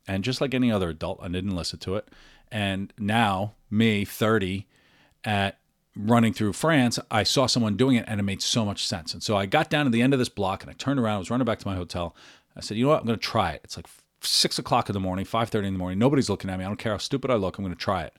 And 0.09 0.25
just 0.25 0.41
like 0.41 0.55
any 0.55 0.73
other 0.73 0.89
adult, 0.89 1.19
I 1.21 1.29
didn't 1.29 1.55
listen 1.55 1.79
to 1.81 1.97
it. 1.97 2.09
And 2.51 2.91
now, 2.99 3.53
me, 3.71 4.07
30, 4.07 4.67
at 5.25 5.59
running 5.95 6.33
through 6.33 6.55
France, 6.55 6.99
I 7.11 7.23
saw 7.23 7.45
someone 7.45 7.77
doing 7.77 7.97
it 7.97 8.07
and 8.09 8.19
it 8.19 8.23
made 8.23 8.41
so 8.41 8.65
much 8.65 8.87
sense. 8.87 9.13
And 9.13 9.23
so 9.23 9.37
I 9.37 9.45
got 9.45 9.69
down 9.69 9.85
to 9.85 9.91
the 9.91 10.01
end 10.01 10.15
of 10.15 10.19
this 10.19 10.31
block 10.31 10.63
and 10.63 10.71
I 10.71 10.73
turned 10.73 10.99
around, 10.99 11.17
I 11.17 11.19
was 11.19 11.29
running 11.29 11.45
back 11.45 11.59
to 11.59 11.69
my 11.69 11.75
hotel. 11.75 12.17
I 12.57 12.63
said, 12.63 12.79
you 12.79 12.85
know 12.85 12.93
what, 12.93 13.01
I'm 13.01 13.07
going 13.07 13.19
to 13.19 13.23
try 13.23 13.51
it. 13.51 13.61
It's 13.63 13.77
like 13.77 13.87
six 14.23 14.59
o'clock 14.59 14.89
in 14.89 14.95
the 14.95 15.01
morning, 15.01 15.27
5.30 15.27 15.67
in 15.67 15.75
the 15.75 15.79
morning. 15.79 15.99
Nobody's 15.99 16.31
looking 16.31 16.49
at 16.49 16.59
me. 16.59 16.65
I 16.65 16.69
don't 16.69 16.79
care 16.79 16.93
how 16.93 16.99
stupid 16.99 17.31
I 17.31 17.35
look. 17.35 17.59
I'm 17.59 17.65
going 17.65 17.77
to 17.77 17.79
try 17.79 18.05
it. 18.05 18.17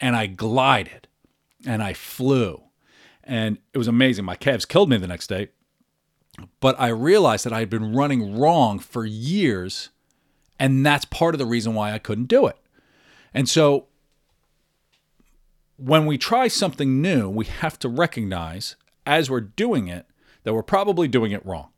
And 0.00 0.16
I 0.16 0.26
glided 0.26 1.06
and 1.64 1.80
I 1.80 1.92
flew. 1.92 2.60
And 3.22 3.58
it 3.72 3.78
was 3.78 3.86
amazing. 3.86 4.24
My 4.24 4.34
calves 4.34 4.64
killed 4.64 4.90
me 4.90 4.96
the 4.96 5.06
next 5.06 5.28
day. 5.28 5.50
But 6.60 6.78
I 6.78 6.88
realized 6.88 7.44
that 7.44 7.52
I 7.52 7.60
had 7.60 7.70
been 7.70 7.94
running 7.94 8.38
wrong 8.38 8.78
for 8.78 9.04
years. 9.04 9.90
And 10.58 10.84
that's 10.84 11.04
part 11.04 11.34
of 11.34 11.38
the 11.38 11.46
reason 11.46 11.74
why 11.74 11.92
I 11.92 11.98
couldn't 11.98 12.26
do 12.26 12.46
it. 12.46 12.56
And 13.32 13.48
so 13.48 13.86
when 15.76 16.06
we 16.06 16.18
try 16.18 16.48
something 16.48 17.00
new, 17.00 17.28
we 17.28 17.44
have 17.44 17.78
to 17.78 17.88
recognize 17.88 18.76
as 19.06 19.30
we're 19.30 19.40
doing 19.40 19.88
it 19.88 20.06
that 20.42 20.54
we're 20.54 20.62
probably 20.62 21.08
doing 21.08 21.32
it 21.32 21.44
wrong. 21.46 21.68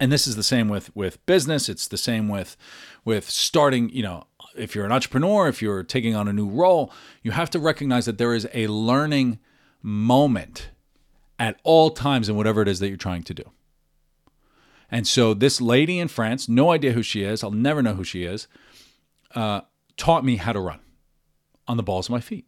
And 0.00 0.12
this 0.12 0.26
is 0.26 0.36
the 0.36 0.42
same 0.42 0.68
with 0.68 0.94
with 0.94 1.24
business, 1.24 1.68
it's 1.68 1.86
the 1.88 1.96
same 1.96 2.28
with 2.28 2.56
with 3.04 3.30
starting, 3.30 3.88
you 3.90 4.02
know, 4.02 4.24
if 4.56 4.74
you're 4.74 4.84
an 4.84 4.92
entrepreneur, 4.92 5.48
if 5.48 5.62
you're 5.62 5.82
taking 5.82 6.14
on 6.14 6.28
a 6.28 6.32
new 6.32 6.48
role, 6.48 6.92
you 7.22 7.30
have 7.30 7.48
to 7.50 7.58
recognize 7.58 8.04
that 8.06 8.18
there 8.18 8.34
is 8.34 8.46
a 8.52 8.66
learning 8.66 9.38
moment 9.80 10.70
at 11.38 11.60
all 11.62 11.90
times 11.90 12.28
in 12.28 12.36
whatever 12.36 12.62
it 12.62 12.68
is 12.68 12.80
that 12.80 12.88
you're 12.88 12.96
trying 12.96 13.22
to 13.24 13.34
do. 13.34 13.44
And 14.90 15.06
so 15.06 15.34
this 15.34 15.60
lady 15.60 15.98
in 15.98 16.08
France, 16.08 16.48
no 16.48 16.70
idea 16.70 16.92
who 16.92 17.02
she 17.02 17.22
is, 17.22 17.44
I'll 17.44 17.50
never 17.50 17.82
know 17.82 17.94
who 17.94 18.04
she 18.04 18.24
is, 18.24 18.48
uh, 19.34 19.62
taught 19.96 20.24
me 20.24 20.36
how 20.36 20.52
to 20.52 20.60
run 20.60 20.80
on 21.66 21.76
the 21.76 21.82
balls 21.82 22.06
of 22.06 22.12
my 22.12 22.20
feet. 22.20 22.46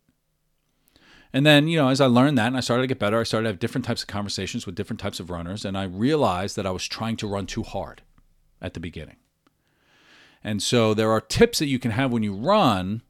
And 1.33 1.47
then, 1.47 1.69
you 1.69 1.77
know, 1.77 1.89
as 1.89 2.01
I 2.01 2.07
learned 2.07 2.39
that 2.39 2.49
and 2.49 2.57
I 2.57 2.61
started 2.61 2.83
to 2.83 2.87
get 2.89 2.99
better, 2.99 3.21
I 3.21 3.25
started 3.25 3.45
to 3.45 3.51
have 3.51 3.59
different 3.61 3.85
types 3.85 4.03
of 4.03 4.09
conversations 4.09 4.67
with 4.67 4.75
different 4.75 4.99
types 4.99 5.21
of 5.21 5.31
runners. 5.31 5.65
And 5.65 5.79
I 5.79 5.85
realized 5.85 6.57
that 6.57 6.67
I 6.67 6.71
was 6.71 6.89
trying 6.89 7.17
to 7.19 7.29
run 7.29 7.47
too 7.47 7.63
hard 7.63 8.03
at 8.61 8.75
the 8.75 8.81
beginning. 8.81 9.17
And 10.43 10.63
so 10.63 10.95
there 10.95 11.11
are 11.11 11.21
tips 11.21 11.59
that 11.59 11.67
you 11.67 11.79
can 11.79 11.93
have 11.93 12.11
when 12.11 12.23
you 12.23 12.35
run 12.35 13.03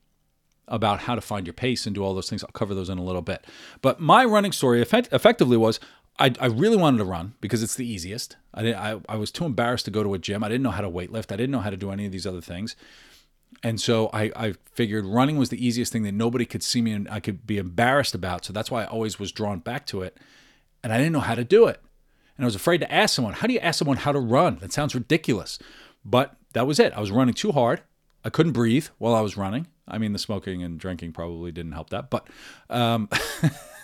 about 0.70 1.00
how 1.00 1.14
to 1.14 1.20
find 1.20 1.46
your 1.46 1.54
pace 1.54 1.86
and 1.86 1.94
do 1.94 2.02
all 2.02 2.14
those 2.14 2.30
things. 2.30 2.42
I'll 2.42 2.50
cover 2.50 2.74
those 2.74 2.88
in 2.88 2.98
a 2.98 3.04
little 3.04 3.22
bit. 3.22 3.44
But 3.82 4.00
my 4.00 4.24
running 4.24 4.52
story 4.52 4.80
effect- 4.80 5.08
effectively 5.12 5.56
was 5.56 5.80
I, 6.18 6.32
I, 6.38 6.46
really 6.46 6.76
wanted 6.76 6.98
to 6.98 7.04
run 7.04 7.34
because 7.40 7.62
it's 7.62 7.74
the 7.74 7.86
easiest. 7.86 8.36
I, 8.54 8.72
I, 8.72 9.00
I 9.08 9.16
was 9.16 9.30
too 9.30 9.44
embarrassed 9.44 9.86
to 9.86 9.90
go 9.90 10.02
to 10.02 10.14
a 10.14 10.18
gym. 10.18 10.44
I 10.44 10.48
didn't 10.48 10.62
know 10.62 10.70
how 10.70 10.82
to 10.82 10.90
weightlift. 10.90 11.32
I 11.32 11.36
didn't 11.36 11.50
know 11.50 11.60
how 11.60 11.70
to 11.70 11.76
do 11.76 11.90
any 11.90 12.06
of 12.06 12.12
these 12.12 12.26
other 12.26 12.40
things. 12.40 12.76
And 13.62 13.80
so 13.80 14.10
I, 14.12 14.30
I 14.36 14.54
figured 14.72 15.04
running 15.04 15.36
was 15.36 15.48
the 15.48 15.64
easiest 15.64 15.92
thing 15.92 16.02
that 16.04 16.12
nobody 16.12 16.44
could 16.44 16.62
see 16.62 16.82
me 16.82 16.92
and 16.92 17.08
I 17.08 17.20
could 17.20 17.46
be 17.46 17.58
embarrassed 17.58 18.14
about. 18.14 18.44
So 18.44 18.52
that's 18.52 18.70
why 18.70 18.82
I 18.82 18.86
always 18.86 19.18
was 19.18 19.32
drawn 19.32 19.58
back 19.58 19.86
to 19.86 20.02
it. 20.02 20.16
And 20.82 20.92
I 20.92 20.98
didn't 20.98 21.12
know 21.12 21.20
how 21.20 21.34
to 21.34 21.44
do 21.44 21.66
it. 21.66 21.80
And 22.36 22.44
I 22.44 22.46
was 22.46 22.54
afraid 22.54 22.78
to 22.78 22.92
ask 22.92 23.14
someone, 23.14 23.34
how 23.34 23.46
do 23.46 23.52
you 23.52 23.60
ask 23.60 23.78
someone 23.78 23.98
how 23.98 24.12
to 24.12 24.20
run? 24.20 24.58
That 24.60 24.72
sounds 24.72 24.94
ridiculous. 24.94 25.58
But 26.04 26.36
that 26.52 26.66
was 26.66 26.78
it. 26.78 26.92
I 26.94 27.00
was 27.00 27.10
running 27.10 27.34
too 27.34 27.52
hard. 27.52 27.82
I 28.24 28.30
couldn't 28.30 28.52
breathe 28.52 28.86
while 28.98 29.14
I 29.14 29.20
was 29.20 29.36
running. 29.36 29.66
I 29.88 29.98
mean, 29.98 30.12
the 30.12 30.18
smoking 30.18 30.62
and 30.62 30.78
drinking 30.78 31.12
probably 31.12 31.52
didn't 31.52 31.72
help 31.72 31.90
that. 31.90 32.10
But, 32.10 32.28
um, 32.68 33.08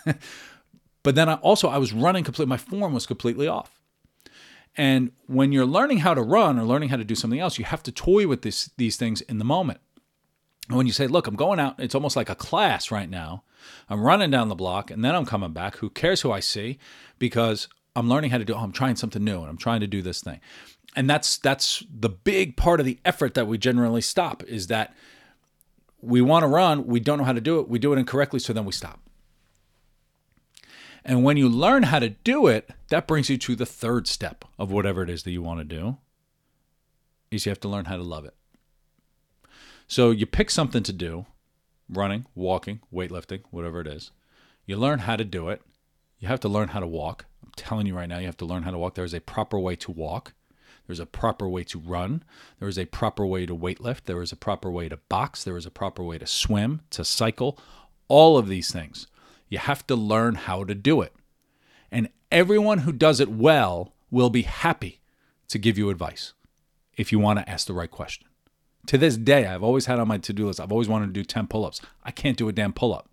but 1.02 1.14
then 1.14 1.28
I 1.28 1.34
also, 1.34 1.68
I 1.68 1.78
was 1.78 1.92
running 1.92 2.24
completely, 2.24 2.48
my 2.48 2.56
form 2.58 2.92
was 2.92 3.06
completely 3.06 3.48
off. 3.48 3.80
And 4.76 5.12
when 5.26 5.52
you're 5.52 5.66
learning 5.66 5.98
how 5.98 6.12
to 6.14 6.22
run 6.22 6.58
or 6.58 6.64
learning 6.64 6.90
how 6.90 6.96
to 6.96 7.04
do 7.04 7.14
something 7.14 7.40
else, 7.40 7.58
you 7.58 7.64
have 7.64 7.82
to 7.84 7.92
toy 7.92 8.26
with 8.26 8.42
this, 8.42 8.70
these 8.76 8.96
things 8.96 9.22
in 9.22 9.38
the 9.38 9.44
moment. 9.44 9.80
And 10.68 10.76
when 10.76 10.86
you 10.86 10.92
say, 10.92 11.06
look, 11.06 11.26
I'm 11.26 11.36
going 11.36 11.58
out, 11.58 11.76
it's 11.78 11.94
almost 11.94 12.16
like 12.16 12.28
a 12.28 12.34
class 12.34 12.90
right 12.90 13.08
now. 13.08 13.44
I'm 13.88 14.00
running 14.00 14.30
down 14.30 14.48
the 14.48 14.54
block 14.54 14.90
and 14.90 15.04
then 15.04 15.14
I'm 15.14 15.24
coming 15.24 15.52
back. 15.52 15.76
Who 15.76 15.90
cares 15.90 16.20
who 16.20 16.30
I 16.30 16.40
see? 16.40 16.78
Because 17.18 17.68
I'm 17.94 18.08
learning 18.08 18.30
how 18.30 18.38
to 18.38 18.44
do, 18.44 18.54
oh, 18.54 18.58
I'm 18.58 18.72
trying 18.72 18.96
something 18.96 19.24
new 19.24 19.40
and 19.40 19.48
I'm 19.48 19.56
trying 19.56 19.80
to 19.80 19.86
do 19.86 20.02
this 20.02 20.20
thing. 20.20 20.40
And 20.96 21.08
that's 21.08 21.36
that's 21.36 21.84
the 21.88 22.08
big 22.08 22.56
part 22.56 22.80
of 22.80 22.86
the 22.86 22.98
effort 23.04 23.34
that 23.34 23.46
we 23.46 23.58
generally 23.58 24.00
stop 24.00 24.42
is 24.44 24.68
that 24.68 24.94
we 26.00 26.22
want 26.22 26.42
to 26.42 26.48
run, 26.48 26.86
we 26.86 27.00
don't 27.00 27.18
know 27.18 27.24
how 27.24 27.34
to 27.34 27.40
do 27.40 27.60
it, 27.60 27.68
we 27.68 27.78
do 27.78 27.92
it 27.92 27.98
incorrectly, 27.98 28.40
so 28.40 28.52
then 28.52 28.64
we 28.64 28.72
stop. 28.72 29.00
And 31.04 31.22
when 31.22 31.36
you 31.36 31.48
learn 31.48 31.84
how 31.84 31.98
to 31.98 32.08
do 32.08 32.46
it, 32.46 32.70
that 32.88 33.06
brings 33.06 33.30
you 33.30 33.38
to 33.38 33.54
the 33.54 33.66
third 33.66 34.08
step 34.08 34.44
of 34.58 34.72
whatever 34.72 35.02
it 35.02 35.10
is 35.10 35.22
that 35.22 35.30
you 35.30 35.42
want 35.42 35.60
to 35.60 35.64
do. 35.64 35.98
Is 37.30 37.44
you 37.44 37.50
have 37.50 37.60
to 37.60 37.68
learn 37.68 37.84
how 37.84 37.96
to 37.96 38.02
love 38.02 38.24
it. 38.24 38.34
So 39.86 40.10
you 40.10 40.26
pick 40.26 40.50
something 40.50 40.82
to 40.82 40.92
do, 40.92 41.26
running, 41.88 42.26
walking, 42.34 42.80
weightlifting, 42.92 43.42
whatever 43.50 43.80
it 43.80 43.86
is. 43.86 44.10
You 44.64 44.76
learn 44.76 45.00
how 45.00 45.16
to 45.16 45.24
do 45.24 45.48
it. 45.48 45.62
You 46.18 46.28
have 46.28 46.40
to 46.40 46.48
learn 46.48 46.68
how 46.68 46.80
to 46.80 46.86
walk. 46.86 47.26
I'm 47.44 47.52
telling 47.56 47.86
you 47.86 47.94
right 47.94 48.08
now, 48.08 48.18
you 48.18 48.26
have 48.26 48.36
to 48.38 48.46
learn 48.46 48.62
how 48.62 48.70
to 48.70 48.78
walk. 48.78 48.94
There 48.94 49.04
is 49.04 49.14
a 49.14 49.20
proper 49.20 49.60
way 49.60 49.76
to 49.76 49.92
walk. 49.92 50.32
There's 50.86 51.00
a 51.00 51.06
proper 51.06 51.48
way 51.48 51.64
to 51.64 51.78
run. 51.78 52.22
There 52.58 52.68
is 52.68 52.78
a 52.78 52.86
proper 52.86 53.26
way 53.26 53.46
to 53.46 53.56
weightlift. 53.56 54.04
There 54.04 54.22
is 54.22 54.32
a 54.32 54.36
proper 54.36 54.70
way 54.70 54.88
to 54.88 54.96
box. 54.96 55.42
There 55.42 55.56
is 55.56 55.66
a 55.66 55.70
proper 55.70 56.02
way 56.02 56.18
to 56.18 56.26
swim, 56.26 56.82
to 56.90 57.04
cycle, 57.04 57.58
all 58.08 58.38
of 58.38 58.48
these 58.48 58.70
things. 58.70 59.06
You 59.48 59.58
have 59.58 59.86
to 59.88 59.96
learn 59.96 60.36
how 60.36 60.64
to 60.64 60.74
do 60.74 61.02
it. 61.02 61.12
And 61.90 62.08
everyone 62.30 62.78
who 62.78 62.92
does 62.92 63.20
it 63.20 63.30
well 63.30 63.94
will 64.10 64.30
be 64.30 64.42
happy 64.42 65.00
to 65.48 65.58
give 65.58 65.78
you 65.78 65.90
advice 65.90 66.32
if 66.96 67.12
you 67.12 67.18
want 67.18 67.38
to 67.38 67.48
ask 67.48 67.66
the 67.66 67.74
right 67.74 67.90
question. 67.90 68.26
To 68.86 68.98
this 68.98 69.16
day, 69.16 69.46
I've 69.46 69.62
always 69.62 69.86
had 69.86 69.98
on 69.98 70.08
my 70.08 70.18
to 70.18 70.32
do 70.32 70.46
list, 70.46 70.60
I've 70.60 70.72
always 70.72 70.88
wanted 70.88 71.06
to 71.06 71.12
do 71.12 71.24
10 71.24 71.48
pull 71.48 71.64
ups. 71.64 71.80
I 72.04 72.10
can't 72.10 72.36
do 72.36 72.48
a 72.48 72.52
damn 72.52 72.72
pull 72.72 72.94
up. 72.94 73.08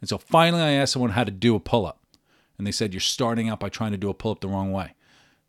And 0.00 0.08
so 0.08 0.16
finally, 0.16 0.62
I 0.62 0.72
asked 0.72 0.94
someone 0.94 1.10
how 1.10 1.24
to 1.24 1.30
do 1.30 1.54
a 1.54 1.60
pull 1.60 1.86
up. 1.86 2.00
And 2.56 2.66
they 2.66 2.72
said, 2.72 2.92
You're 2.92 3.00
starting 3.00 3.48
out 3.48 3.60
by 3.60 3.68
trying 3.68 3.92
to 3.92 3.98
do 3.98 4.10
a 4.10 4.14
pull 4.14 4.32
up 4.32 4.40
the 4.40 4.48
wrong 4.48 4.72
way. 4.72 4.94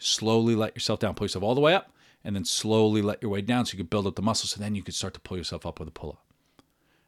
Slowly 0.01 0.55
let 0.55 0.75
yourself 0.75 0.99
down, 0.99 1.15
pull 1.15 1.25
yourself 1.25 1.43
all 1.43 1.55
the 1.55 1.61
way 1.61 1.73
up, 1.73 1.91
and 2.23 2.35
then 2.35 2.45
slowly 2.45 3.01
let 3.01 3.21
your 3.21 3.31
way 3.31 3.41
down 3.41 3.65
so 3.65 3.73
you 3.73 3.77
can 3.77 3.87
build 3.87 4.07
up 4.07 4.15
the 4.15 4.21
muscle. 4.21 4.47
So 4.47 4.59
then 4.59 4.75
you 4.75 4.83
can 4.83 4.93
start 4.93 5.13
to 5.13 5.19
pull 5.19 5.37
yourself 5.37 5.65
up 5.65 5.79
with 5.79 5.87
a 5.87 5.91
pull 5.91 6.11
up 6.11 6.31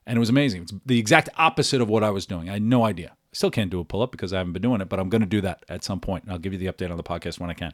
and 0.05 0.17
it 0.17 0.19
was 0.19 0.29
amazing. 0.29 0.63
It's 0.63 0.73
the 0.85 0.99
exact 0.99 1.29
opposite 1.37 1.81
of 1.81 1.89
what 1.89 2.03
I 2.03 2.09
was 2.09 2.25
doing. 2.25 2.49
I 2.49 2.53
had 2.53 2.61
no 2.61 2.85
idea. 2.85 3.11
I 3.11 3.35
still 3.35 3.51
can't 3.51 3.69
do 3.71 3.79
a 3.79 3.85
pull 3.85 4.01
up 4.01 4.11
because 4.11 4.33
I 4.33 4.37
haven't 4.37 4.53
been 4.53 4.61
doing 4.61 4.81
it, 4.81 4.89
but 4.89 4.99
I'm 4.99 5.09
going 5.09 5.21
to 5.21 5.27
do 5.27 5.41
that 5.41 5.63
at 5.69 5.83
some 5.83 5.99
point. 5.99 6.23
And 6.23 6.33
I'll 6.33 6.39
give 6.39 6.53
you 6.53 6.59
the 6.59 6.67
update 6.67 6.91
on 6.91 6.97
the 6.97 7.03
podcast 7.03 7.39
when 7.39 7.49
I 7.49 7.53
can. 7.53 7.73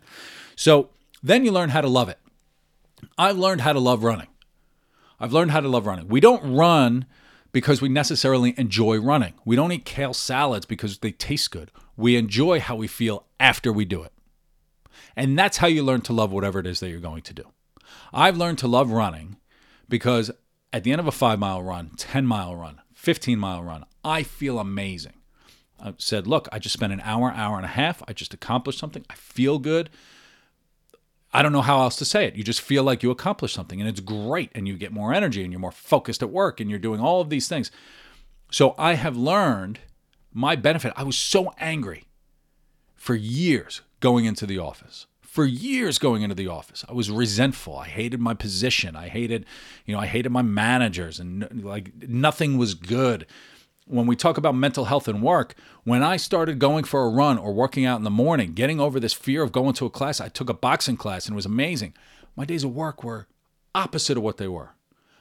So 0.56 0.90
then 1.24 1.44
you 1.44 1.52
learn 1.52 1.70
how 1.70 1.82
to 1.82 1.88
love 1.88 2.10
it. 2.10 2.20
I've 3.18 3.38
learned 3.38 3.62
how 3.62 3.74
to 3.74 3.80
love 3.80 4.04
running. 4.04 4.28
I've 5.20 5.34
learned 5.34 5.52
how 5.52 5.60
to 5.60 5.68
love 5.68 5.86
running. 5.86 6.08
We 6.08 6.20
don't 6.20 6.56
run 6.56 7.06
because 7.52 7.82
we 7.82 7.90
necessarily 7.90 8.54
enjoy 8.58 9.00
running. 9.00 9.34
We 9.44 9.56
don't 9.56 9.72
eat 9.72 9.86
kale 9.86 10.14
salads 10.14 10.66
because 10.66 11.00
they 11.00 11.12
taste 11.12 11.52
good. 11.52 11.72
We 11.98 12.16
enjoy 12.16 12.60
how 12.60 12.76
we 12.76 12.88
feel 12.88 13.26
after 13.40 13.74
we 13.74 13.86
do 13.86 14.04
it. 14.04 14.14
And 15.20 15.38
that's 15.38 15.58
how 15.58 15.68
you 15.68 15.84
learn 15.84 16.00
to 16.02 16.14
love 16.14 16.32
whatever 16.32 16.60
it 16.60 16.66
is 16.66 16.80
that 16.80 16.90
you're 16.90 17.02
going 17.02 17.24
to 17.24 17.34
do. 17.34 17.44
I've 18.14 18.38
learned 18.38 18.58
to 18.60 18.70
love 18.70 18.90
running 18.90 19.36
because 19.90 20.32
at 20.72 20.86
the 20.86 20.94
end 20.94 21.02
of 21.02 21.08
a 21.08 21.12
five 21.12 21.40
mile 21.40 21.62
run, 21.62 21.92
10 21.98 22.26
mile 22.26 22.56
run, 22.56 22.80
15 22.94 23.38
mile 23.38 23.62
run, 23.62 23.84
I 24.02 24.24
feel 24.24 24.60
amazing. 24.60 25.16
I 25.78 25.94
said, 25.98 26.26
look, 26.26 26.48
I 26.54 26.60
just 26.60 26.72
spent 26.72 26.94
an 26.94 27.02
hour, 27.04 27.34
hour 27.34 27.58
and 27.58 27.66
a 27.66 27.70
half. 27.70 28.02
I 28.08 28.14
just 28.14 28.34
accomplished 28.34 28.80
something. 28.80 29.06
I 29.10 29.16
feel 29.16 29.60
good. 29.60 29.90
I 31.34 31.42
don't 31.42 31.52
know 31.52 31.64
how 31.64 31.82
else 31.82 31.98
to 31.98 32.06
say 32.06 32.26
it. 32.26 32.38
You 32.38 32.44
just 32.46 32.62
feel 32.62 32.86
like 32.86 33.04
you 33.04 33.12
accomplished 33.12 33.56
something 33.56 33.82
and 33.82 33.90
it's 33.90 34.00
great 34.00 34.52
and 34.56 34.70
you 34.70 34.78
get 34.78 34.94
more 34.94 35.14
energy 35.14 35.44
and 35.44 35.52
you're 35.52 35.60
more 35.60 35.74
focused 35.74 36.24
at 36.24 36.30
work 36.30 36.62
and 36.62 36.70
you're 36.70 36.80
doing 36.80 37.02
all 37.02 37.20
of 37.20 37.30
these 37.30 37.50
things. 37.50 37.72
So 38.52 38.74
I 38.78 38.94
have 38.94 39.18
learned 39.18 39.80
my 40.32 40.56
benefit. 40.56 40.94
I 40.96 41.04
was 41.04 41.18
so 41.18 41.52
angry 41.60 42.06
for 42.96 43.16
years 43.16 43.82
going 44.00 44.26
into 44.26 44.46
the 44.46 44.60
office 44.60 45.08
for 45.30 45.46
years 45.46 46.00
going 46.00 46.24
into 46.24 46.34
the 46.34 46.48
office. 46.48 46.84
I 46.90 46.94
was 46.94 47.12
resentful. 47.12 47.78
I 47.78 47.88
hated 47.88 48.20
my 48.20 48.34
position. 48.34 48.96
I 48.96 49.10
hated, 49.10 49.46
you 49.86 49.94
know, 49.94 50.02
I 50.02 50.08
hated 50.08 50.32
my 50.32 50.42
managers 50.42 51.20
and 51.20 51.64
like 51.64 51.94
nothing 52.08 52.58
was 52.58 52.74
good. 52.74 53.28
When 53.86 54.08
we 54.08 54.16
talk 54.16 54.38
about 54.38 54.56
mental 54.56 54.86
health 54.86 55.08
and 55.08 55.22
work, 55.22 55.54
when 55.84 56.02
I 56.02 56.18
started 56.18 56.58
going 56.58 56.84
for 56.84 57.06
a 57.06 57.10
run 57.10 57.38
or 57.38 57.54
working 57.54 57.86
out 57.86 57.98
in 57.98 58.04
the 58.04 58.10
morning, 58.10 58.54
getting 58.54 58.80
over 58.80 59.00
this 59.00 59.14
fear 59.14 59.44
of 59.44 59.52
going 59.52 59.74
to 59.76 59.86
a 59.86 59.90
class, 59.92 60.20
I 60.20 60.30
took 60.30 60.50
a 60.50 60.54
boxing 60.54 60.98
class 60.98 61.28
and 61.28 61.34
it 61.34 61.38
was 61.38 61.46
amazing. 61.46 61.94
My 62.36 62.46
days 62.46 62.64
of 62.64 62.74
work 62.74 63.04
were 63.04 63.28
opposite 63.76 64.18
of 64.18 64.24
what 64.24 64.38
they 64.38 64.48
were. 64.48 64.72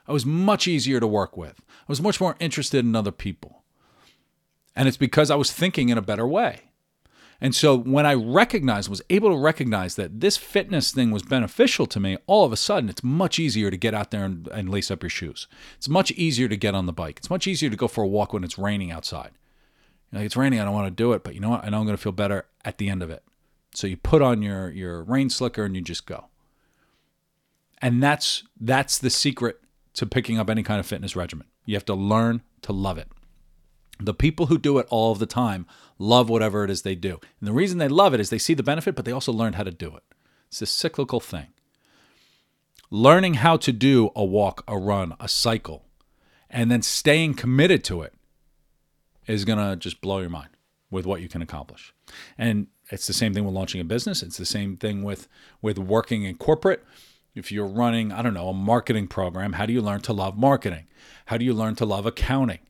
I 0.06 0.12
was 0.12 0.24
much 0.24 0.66
easier 0.66 1.00
to 1.00 1.06
work 1.06 1.36
with. 1.36 1.60
I 1.68 1.84
was 1.86 2.00
much 2.00 2.18
more 2.18 2.34
interested 2.40 2.82
in 2.82 2.96
other 2.96 3.12
people. 3.12 3.62
And 4.74 4.88
it's 4.88 4.96
because 4.96 5.30
I 5.30 5.36
was 5.36 5.52
thinking 5.52 5.90
in 5.90 5.98
a 5.98 6.02
better 6.02 6.26
way. 6.26 6.67
And 7.40 7.54
so 7.54 7.78
when 7.78 8.04
I 8.04 8.14
recognized, 8.14 8.88
was 8.88 9.02
able 9.10 9.30
to 9.30 9.36
recognize 9.36 9.94
that 9.94 10.20
this 10.20 10.36
fitness 10.36 10.90
thing 10.90 11.12
was 11.12 11.22
beneficial 11.22 11.86
to 11.86 12.00
me, 12.00 12.16
all 12.26 12.44
of 12.44 12.52
a 12.52 12.56
sudden 12.56 12.88
it's 12.88 13.04
much 13.04 13.38
easier 13.38 13.70
to 13.70 13.76
get 13.76 13.94
out 13.94 14.10
there 14.10 14.24
and, 14.24 14.48
and, 14.48 14.68
lace 14.68 14.90
up 14.90 15.04
your 15.04 15.10
shoes. 15.10 15.46
It's 15.76 15.88
much 15.88 16.10
easier 16.12 16.48
to 16.48 16.56
get 16.56 16.74
on 16.74 16.86
the 16.86 16.92
bike. 16.92 17.18
It's 17.18 17.30
much 17.30 17.46
easier 17.46 17.70
to 17.70 17.76
go 17.76 17.86
for 17.86 18.02
a 18.02 18.08
walk 18.08 18.32
when 18.32 18.42
it's 18.42 18.58
raining 18.58 18.90
outside. 18.90 19.30
Like 20.12 20.24
it's 20.24 20.36
raining, 20.36 20.58
I 20.58 20.64
don't 20.64 20.74
want 20.74 20.86
to 20.86 20.90
do 20.90 21.12
it, 21.12 21.22
but 21.22 21.34
you 21.34 21.40
know 21.40 21.50
what? 21.50 21.64
I 21.64 21.68
know 21.68 21.78
I'm 21.78 21.84
going 21.84 21.96
to 21.96 22.02
feel 22.02 22.12
better 22.12 22.46
at 22.64 22.78
the 22.78 22.88
end 22.88 23.02
of 23.02 23.10
it. 23.10 23.22
So 23.74 23.86
you 23.86 23.96
put 23.96 24.22
on 24.22 24.42
your 24.42 24.70
your 24.70 25.04
rain 25.04 25.30
slicker 25.30 25.64
and 25.64 25.76
you 25.76 25.82
just 25.82 26.06
go. 26.06 26.26
And 27.80 28.02
that's 28.02 28.42
that's 28.60 28.98
the 28.98 29.10
secret 29.10 29.60
to 29.94 30.06
picking 30.06 30.38
up 30.38 30.50
any 30.50 30.62
kind 30.62 30.80
of 30.80 30.86
fitness 30.86 31.14
regimen. 31.14 31.46
You 31.64 31.76
have 31.76 31.84
to 31.84 31.94
learn 31.94 32.42
to 32.62 32.72
love 32.72 32.98
it. 32.98 33.08
The 34.00 34.14
people 34.14 34.46
who 34.46 34.58
do 34.58 34.78
it 34.78 34.86
all 34.90 35.12
of 35.12 35.18
the 35.18 35.26
time 35.26 35.66
love 35.98 36.28
whatever 36.28 36.64
it 36.64 36.70
is 36.70 36.82
they 36.82 36.94
do. 36.94 37.18
And 37.40 37.48
the 37.48 37.52
reason 37.52 37.78
they 37.78 37.88
love 37.88 38.14
it 38.14 38.20
is 38.20 38.30
they 38.30 38.38
see 38.38 38.54
the 38.54 38.62
benefit, 38.62 38.94
but 38.94 39.04
they 39.04 39.12
also 39.12 39.32
learned 39.32 39.56
how 39.56 39.64
to 39.64 39.70
do 39.70 39.96
it. 39.96 40.02
It's 40.48 40.62
a 40.62 40.66
cyclical 40.66 41.20
thing. 41.20 41.48
Learning 42.90 43.34
how 43.34 43.56
to 43.58 43.72
do 43.72 44.10
a 44.16 44.24
walk, 44.24 44.64
a 44.66 44.78
run, 44.78 45.14
a 45.20 45.28
cycle, 45.28 45.84
and 46.48 46.70
then 46.70 46.80
staying 46.80 47.34
committed 47.34 47.84
to 47.84 48.02
it 48.02 48.14
is 49.26 49.44
going 49.44 49.58
to 49.58 49.76
just 49.76 50.00
blow 50.00 50.20
your 50.20 50.30
mind 50.30 50.48
with 50.90 51.04
what 51.04 51.20
you 51.20 51.28
can 51.28 51.42
accomplish. 51.42 51.92
And 52.38 52.68
it's 52.90 53.06
the 53.06 53.12
same 53.12 53.34
thing 53.34 53.44
with 53.44 53.54
launching 53.54 53.80
a 53.80 53.84
business. 53.84 54.22
It's 54.22 54.38
the 54.38 54.46
same 54.46 54.76
thing 54.76 55.02
with 55.02 55.28
with 55.60 55.78
working 55.78 56.22
in 56.22 56.36
corporate. 56.36 56.82
If 57.34 57.52
you're 57.52 57.66
running, 57.66 58.10
I 58.10 58.22
don't 58.22 58.34
know, 58.34 58.48
a 58.48 58.54
marketing 58.54 59.06
program, 59.06 59.52
how 59.52 59.66
do 59.66 59.72
you 59.72 59.82
learn 59.82 60.00
to 60.02 60.12
love 60.12 60.36
marketing? 60.38 60.86
How 61.26 61.36
do 61.36 61.44
you 61.44 61.52
learn 61.52 61.74
to 61.76 61.84
love 61.84 62.06
accounting? 62.06 62.60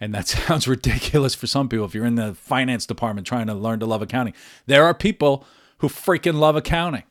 And 0.00 0.14
that 0.14 0.28
sounds 0.28 0.68
ridiculous 0.68 1.34
for 1.34 1.46
some 1.46 1.68
people. 1.68 1.86
If 1.86 1.94
you're 1.94 2.06
in 2.06 2.16
the 2.16 2.34
finance 2.34 2.86
department 2.86 3.26
trying 3.26 3.46
to 3.46 3.54
learn 3.54 3.80
to 3.80 3.86
love 3.86 4.02
accounting, 4.02 4.34
there 4.66 4.84
are 4.84 4.94
people 4.94 5.44
who 5.78 5.88
freaking 5.88 6.38
love 6.38 6.56
accounting. 6.56 7.04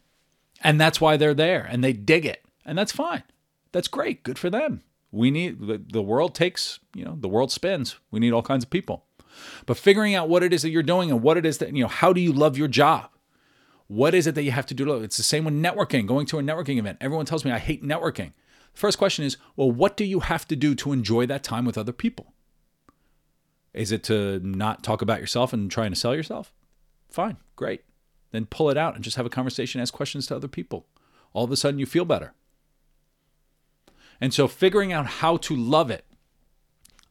And 0.61 0.79
that's 0.79 1.01
why 1.01 1.17
they're 1.17 1.33
there 1.33 1.67
and 1.69 1.83
they 1.83 1.93
dig 1.93 2.25
it. 2.25 2.43
And 2.65 2.77
that's 2.77 2.91
fine. 2.91 3.23
That's 3.71 3.87
great. 3.87 4.23
Good 4.23 4.39
for 4.39 4.49
them. 4.49 4.81
We 5.11 5.31
need 5.31 5.91
the 5.91 6.01
world 6.01 6.35
takes, 6.35 6.79
you 6.93 7.05
know, 7.05 7.17
the 7.19 7.29
world 7.29 7.51
spins. 7.51 7.97
We 8.11 8.19
need 8.19 8.33
all 8.33 8.41
kinds 8.41 8.63
of 8.63 8.69
people. 8.69 9.05
But 9.65 9.77
figuring 9.77 10.15
out 10.15 10.29
what 10.29 10.43
it 10.43 10.53
is 10.53 10.61
that 10.61 10.69
you're 10.69 10.83
doing 10.83 11.11
and 11.11 11.21
what 11.21 11.37
it 11.37 11.45
is 11.45 11.57
that, 11.59 11.75
you 11.75 11.83
know, 11.83 11.89
how 11.89 12.13
do 12.13 12.21
you 12.21 12.33
love 12.33 12.57
your 12.57 12.67
job? 12.67 13.09
What 13.87 14.15
is 14.15 14.27
it 14.27 14.35
that 14.35 14.43
you 14.43 14.51
have 14.51 14.65
to 14.67 14.73
do? 14.73 14.91
It's 15.03 15.17
the 15.17 15.23
same 15.23 15.45
with 15.45 15.53
networking, 15.53 16.07
going 16.07 16.25
to 16.27 16.39
a 16.39 16.41
networking 16.41 16.79
event. 16.79 16.97
Everyone 16.99 17.25
tells 17.25 17.45
me 17.45 17.51
I 17.51 17.59
hate 17.59 17.83
networking. 17.83 18.33
The 18.73 18.79
first 18.79 18.97
question 18.97 19.23
is, 19.23 19.37
well, 19.55 19.71
what 19.71 19.95
do 19.95 20.03
you 20.03 20.21
have 20.21 20.47
to 20.47 20.55
do 20.55 20.73
to 20.75 20.91
enjoy 20.91 21.25
that 21.27 21.43
time 21.43 21.65
with 21.65 21.77
other 21.77 21.91
people? 21.91 22.33
Is 23.75 23.91
it 23.91 24.03
to 24.03 24.39
not 24.39 24.83
talk 24.83 25.01
about 25.01 25.19
yourself 25.19 25.51
and 25.51 25.69
trying 25.69 25.91
to 25.91 25.99
sell 25.99 26.15
yourself? 26.15 26.53
Fine, 27.09 27.37
great. 27.55 27.83
Then 28.31 28.45
pull 28.45 28.69
it 28.69 28.77
out 28.77 28.95
and 28.95 29.03
just 29.03 29.17
have 29.17 29.25
a 29.25 29.29
conversation, 29.29 29.81
ask 29.81 29.93
questions 29.93 30.27
to 30.27 30.35
other 30.35 30.47
people. 30.47 30.87
All 31.33 31.43
of 31.43 31.51
a 31.51 31.57
sudden, 31.57 31.79
you 31.79 31.85
feel 31.85 32.05
better. 32.05 32.33
And 34.21 34.33
so, 34.33 34.47
figuring 34.47 34.93
out 34.93 35.05
how 35.05 35.35
to 35.37 35.55
love 35.55 35.91
it, 35.91 36.05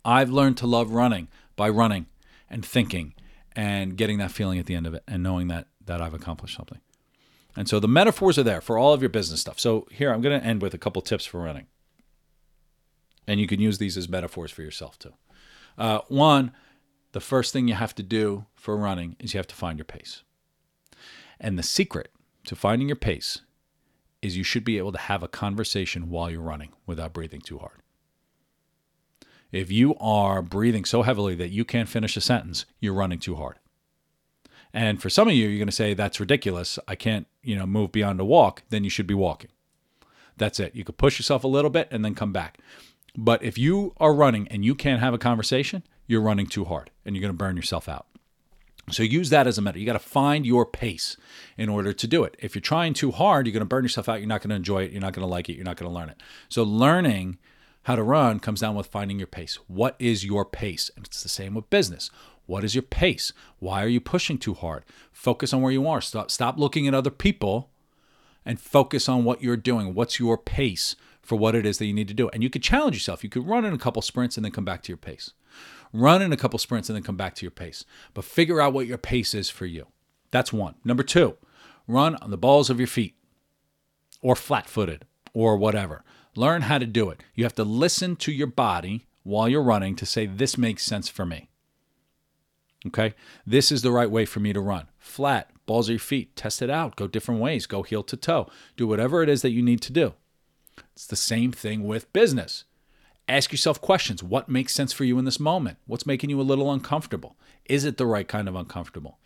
I've 0.04 0.30
learned 0.30 0.56
to 0.58 0.66
love 0.66 0.90
running 0.90 1.28
by 1.54 1.68
running 1.68 2.06
and 2.48 2.64
thinking 2.64 3.14
and 3.54 3.96
getting 3.96 4.18
that 4.18 4.32
feeling 4.32 4.58
at 4.58 4.66
the 4.66 4.74
end 4.74 4.86
of 4.86 4.94
it 4.94 5.02
and 5.06 5.22
knowing 5.22 5.48
that 5.48 5.68
that 5.84 6.00
I've 6.00 6.14
accomplished 6.14 6.56
something. 6.56 6.80
And 7.56 7.68
so 7.68 7.78
the 7.78 7.88
metaphors 7.88 8.38
are 8.38 8.42
there 8.42 8.62
for 8.62 8.78
all 8.78 8.94
of 8.94 9.02
your 9.02 9.10
business 9.10 9.40
stuff. 9.40 9.60
So 9.60 9.86
here 9.90 10.12
I'm 10.12 10.22
going 10.22 10.38
to 10.38 10.44
end 10.44 10.62
with 10.62 10.72
a 10.72 10.78
couple 10.78 11.02
tips 11.02 11.26
for 11.26 11.40
running. 11.40 11.66
And 13.26 13.38
you 13.38 13.46
can 13.46 13.60
use 13.60 13.78
these 13.78 13.96
as 13.96 14.08
metaphors 14.08 14.50
for 14.50 14.62
yourself 14.62 14.98
too. 14.98 15.12
Uh, 15.76 16.00
one, 16.08 16.52
the 17.12 17.20
first 17.20 17.52
thing 17.52 17.68
you 17.68 17.74
have 17.74 17.94
to 17.94 18.02
do 18.02 18.46
for 18.54 18.76
running 18.76 19.16
is 19.18 19.34
you 19.34 19.38
have 19.38 19.46
to 19.48 19.54
find 19.54 19.78
your 19.78 19.84
pace. 19.84 20.22
And 21.40 21.58
the 21.58 21.62
secret 21.62 22.10
to 22.46 22.56
finding 22.56 22.88
your 22.88 22.96
pace 22.96 23.40
is 24.22 24.36
you 24.36 24.44
should 24.44 24.64
be 24.64 24.78
able 24.78 24.92
to 24.92 24.98
have 24.98 25.22
a 25.22 25.28
conversation 25.28 26.08
while 26.08 26.30
you're 26.30 26.40
running 26.40 26.72
without 26.86 27.12
breathing 27.12 27.40
too 27.40 27.58
hard. 27.58 27.82
If 29.52 29.70
you 29.70 29.94
are 30.00 30.42
breathing 30.42 30.84
so 30.84 31.02
heavily 31.02 31.34
that 31.36 31.50
you 31.50 31.64
can't 31.64 31.88
finish 31.88 32.16
a 32.16 32.20
sentence, 32.20 32.64
you're 32.80 32.94
running 32.94 33.18
too 33.20 33.36
hard. 33.36 33.58
And 34.72 35.00
for 35.00 35.08
some 35.08 35.28
of 35.28 35.34
you, 35.34 35.46
you're 35.46 35.58
going 35.58 35.68
to 35.68 35.72
say 35.72 35.94
that's 35.94 36.18
ridiculous. 36.18 36.78
I 36.88 36.96
can't, 36.96 37.28
you 37.42 37.54
know, 37.54 37.66
move 37.66 37.92
beyond 37.92 38.18
a 38.18 38.24
walk. 38.24 38.64
Then 38.70 38.82
you 38.82 38.90
should 38.90 39.06
be 39.06 39.14
walking. 39.14 39.50
That's 40.36 40.58
it. 40.58 40.74
You 40.74 40.82
could 40.82 40.96
push 40.96 41.18
yourself 41.18 41.44
a 41.44 41.48
little 41.48 41.70
bit 41.70 41.86
and 41.92 42.04
then 42.04 42.16
come 42.16 42.32
back. 42.32 42.58
But 43.16 43.42
if 43.42 43.58
you 43.58 43.94
are 43.98 44.14
running 44.14 44.48
and 44.48 44.64
you 44.64 44.74
can't 44.74 45.00
have 45.00 45.14
a 45.14 45.18
conversation, 45.18 45.82
you're 46.06 46.20
running 46.20 46.46
too 46.46 46.64
hard 46.64 46.90
and 47.04 47.14
you're 47.14 47.20
going 47.20 47.32
to 47.32 47.36
burn 47.36 47.56
yourself 47.56 47.88
out. 47.88 48.06
So 48.90 49.02
use 49.02 49.30
that 49.30 49.46
as 49.46 49.56
a 49.56 49.62
meta. 49.62 49.78
You 49.78 49.86
got 49.86 49.94
to 49.94 49.98
find 49.98 50.44
your 50.44 50.66
pace 50.66 51.16
in 51.56 51.70
order 51.70 51.92
to 51.92 52.06
do 52.06 52.22
it. 52.24 52.36
If 52.38 52.54
you're 52.54 52.60
trying 52.60 52.92
too 52.92 53.12
hard, 53.12 53.46
you're 53.46 53.52
going 53.52 53.60
to 53.60 53.66
burn 53.66 53.84
yourself 53.84 54.08
out. 54.08 54.18
You're 54.18 54.28
not 54.28 54.42
going 54.42 54.50
to 54.50 54.56
enjoy 54.56 54.82
it. 54.82 54.92
You're 54.92 55.00
not 55.00 55.14
going 55.14 55.26
to 55.26 55.30
like 55.30 55.48
it. 55.48 55.54
You're 55.54 55.64
not 55.64 55.76
going 55.76 55.90
to 55.90 55.94
learn 55.94 56.10
it. 56.10 56.22
So 56.50 56.62
learning 56.64 57.38
how 57.84 57.96
to 57.96 58.02
run 58.02 58.40
comes 58.40 58.60
down 58.60 58.74
with 58.74 58.86
finding 58.86 59.18
your 59.18 59.26
pace. 59.26 59.58
What 59.68 59.96
is 59.98 60.24
your 60.24 60.44
pace? 60.44 60.90
And 60.96 61.06
it's 61.06 61.22
the 61.22 61.28
same 61.30 61.54
with 61.54 61.70
business. 61.70 62.10
What 62.46 62.64
is 62.64 62.74
your 62.74 62.82
pace? 62.82 63.32
Why 63.58 63.82
are 63.82 63.88
you 63.88 64.00
pushing 64.00 64.36
too 64.36 64.54
hard? 64.54 64.84
Focus 65.12 65.54
on 65.54 65.62
where 65.62 65.72
you 65.72 65.88
are. 65.88 66.00
Stop 66.00 66.30
stop 66.30 66.58
looking 66.58 66.86
at 66.86 66.94
other 66.94 67.10
people 67.10 67.70
and 68.44 68.60
focus 68.60 69.08
on 69.08 69.24
what 69.24 69.42
you're 69.42 69.56
doing. 69.56 69.94
What's 69.94 70.18
your 70.18 70.36
pace? 70.36 70.94
For 71.24 71.36
what 71.36 71.54
it 71.54 71.64
is 71.64 71.78
that 71.78 71.86
you 71.86 71.94
need 71.94 72.08
to 72.08 72.14
do. 72.14 72.28
And 72.28 72.42
you 72.42 72.50
could 72.50 72.62
challenge 72.62 72.94
yourself. 72.94 73.24
You 73.24 73.30
could 73.30 73.46
run 73.46 73.64
in 73.64 73.72
a 73.72 73.78
couple 73.78 74.02
sprints 74.02 74.36
and 74.36 74.44
then 74.44 74.52
come 74.52 74.64
back 74.64 74.82
to 74.82 74.88
your 74.92 74.98
pace. 74.98 75.32
Run 75.92 76.22
in 76.22 76.32
a 76.32 76.36
couple 76.36 76.58
sprints 76.58 76.88
and 76.88 76.96
then 76.96 77.02
come 77.02 77.16
back 77.16 77.34
to 77.36 77.44
your 77.44 77.50
pace. 77.50 77.84
But 78.12 78.24
figure 78.24 78.60
out 78.60 78.72
what 78.72 78.86
your 78.86 78.98
pace 78.98 79.34
is 79.34 79.48
for 79.48 79.66
you. 79.66 79.86
That's 80.30 80.52
one. 80.52 80.74
Number 80.84 81.02
two, 81.02 81.36
run 81.86 82.16
on 82.16 82.30
the 82.30 82.36
balls 82.36 82.68
of 82.68 82.78
your 82.78 82.86
feet 82.86 83.14
or 84.20 84.36
flat 84.36 84.68
footed 84.68 85.06
or 85.32 85.56
whatever. 85.56 86.04
Learn 86.36 86.62
how 86.62 86.78
to 86.78 86.86
do 86.86 87.10
it. 87.10 87.22
You 87.34 87.44
have 87.44 87.54
to 87.54 87.64
listen 87.64 88.16
to 88.16 88.32
your 88.32 88.48
body 88.48 89.06
while 89.22 89.48
you're 89.48 89.62
running 89.62 89.94
to 89.96 90.06
say, 90.06 90.26
This 90.26 90.58
makes 90.58 90.84
sense 90.84 91.08
for 91.08 91.24
me. 91.24 91.48
Okay? 92.86 93.14
This 93.46 93.72
is 93.72 93.82
the 93.82 93.92
right 93.92 94.10
way 94.10 94.24
for 94.24 94.40
me 94.40 94.52
to 94.52 94.60
run. 94.60 94.88
Flat, 94.98 95.50
balls 95.64 95.88
of 95.88 95.94
your 95.94 95.98
feet, 96.00 96.36
test 96.36 96.60
it 96.60 96.70
out. 96.70 96.96
Go 96.96 97.06
different 97.06 97.40
ways. 97.40 97.66
Go 97.66 97.82
heel 97.82 98.02
to 98.02 98.16
toe. 98.16 98.50
Do 98.76 98.86
whatever 98.86 99.22
it 99.22 99.28
is 99.28 99.42
that 99.42 99.50
you 99.50 99.62
need 99.62 99.80
to 99.82 99.92
do. 99.92 100.14
It's 100.92 101.06
the 101.06 101.16
same 101.16 101.52
thing 101.52 101.84
with 101.84 102.12
business. 102.12 102.64
Ask 103.28 103.52
yourself 103.52 103.80
questions. 103.80 104.22
What 104.22 104.48
makes 104.48 104.74
sense 104.74 104.92
for 104.92 105.04
you 105.04 105.18
in 105.18 105.24
this 105.24 105.40
moment? 105.40 105.78
What's 105.86 106.06
making 106.06 106.30
you 106.30 106.40
a 106.40 106.42
little 106.42 106.72
uncomfortable? 106.72 107.36
Is 107.66 107.84
it 107.84 107.96
the 107.96 108.06
right 108.06 108.28
kind 108.28 108.48
of 108.48 108.54
uncomfortable? 108.54 109.18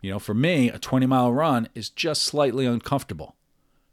You 0.00 0.10
know, 0.10 0.18
for 0.18 0.34
me, 0.34 0.68
a 0.68 0.78
20 0.78 1.06
mile 1.06 1.32
run 1.32 1.68
is 1.74 1.88
just 1.88 2.22
slightly 2.24 2.66
uncomfortable, 2.66 3.36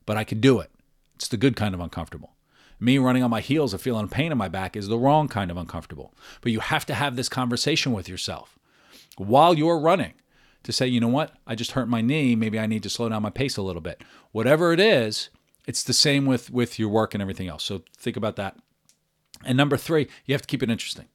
but 0.05 0.17
I 0.17 0.23
can 0.23 0.41
do 0.41 0.59
it. 0.59 0.71
It's 1.15 1.27
the 1.27 1.37
good 1.37 1.55
kind 1.55 1.73
of 1.75 1.79
uncomfortable. 1.79 2.33
Me 2.79 2.97
running 2.97 3.21
on 3.21 3.29
my 3.29 3.41
heels 3.41 3.73
and 3.73 3.81
feeling 3.81 4.09
pain 4.09 4.31
in 4.31 4.37
my 4.37 4.47
back 4.47 4.75
is 4.75 4.87
the 4.87 4.97
wrong 4.97 5.27
kind 5.27 5.51
of 5.51 5.57
uncomfortable. 5.57 6.13
But 6.41 6.51
you 6.51 6.59
have 6.59 6.85
to 6.87 6.95
have 6.95 7.15
this 7.15 7.29
conversation 7.29 7.93
with 7.93 8.09
yourself 8.09 8.57
while 9.17 9.53
you're 9.53 9.79
running 9.79 10.13
to 10.63 10.71
say, 10.71 10.87
you 10.87 10.99
know 10.99 11.07
what? 11.07 11.35
I 11.45 11.55
just 11.55 11.71
hurt 11.71 11.87
my 11.87 12.01
knee. 12.01 12.35
Maybe 12.35 12.59
I 12.59 12.65
need 12.65 12.83
to 12.83 12.89
slow 12.89 13.07
down 13.09 13.21
my 13.21 13.29
pace 13.29 13.57
a 13.57 13.61
little 13.61 13.81
bit. 13.81 14.03
Whatever 14.31 14.73
it 14.73 14.79
is, 14.79 15.29
it's 15.65 15.83
the 15.83 15.93
same 15.93 16.25
with 16.25 16.49
with 16.49 16.79
your 16.79 16.89
work 16.89 17.13
and 17.13 17.21
everything 17.21 17.47
else. 17.47 17.63
So 17.63 17.83
think 17.97 18.17
about 18.17 18.35
that. 18.37 18.57
And 19.43 19.57
number 19.57 19.77
three, 19.77 20.07
you 20.25 20.33
have 20.33 20.41
to 20.41 20.47
keep 20.47 20.63
it 20.63 20.69
interesting. 20.69 21.07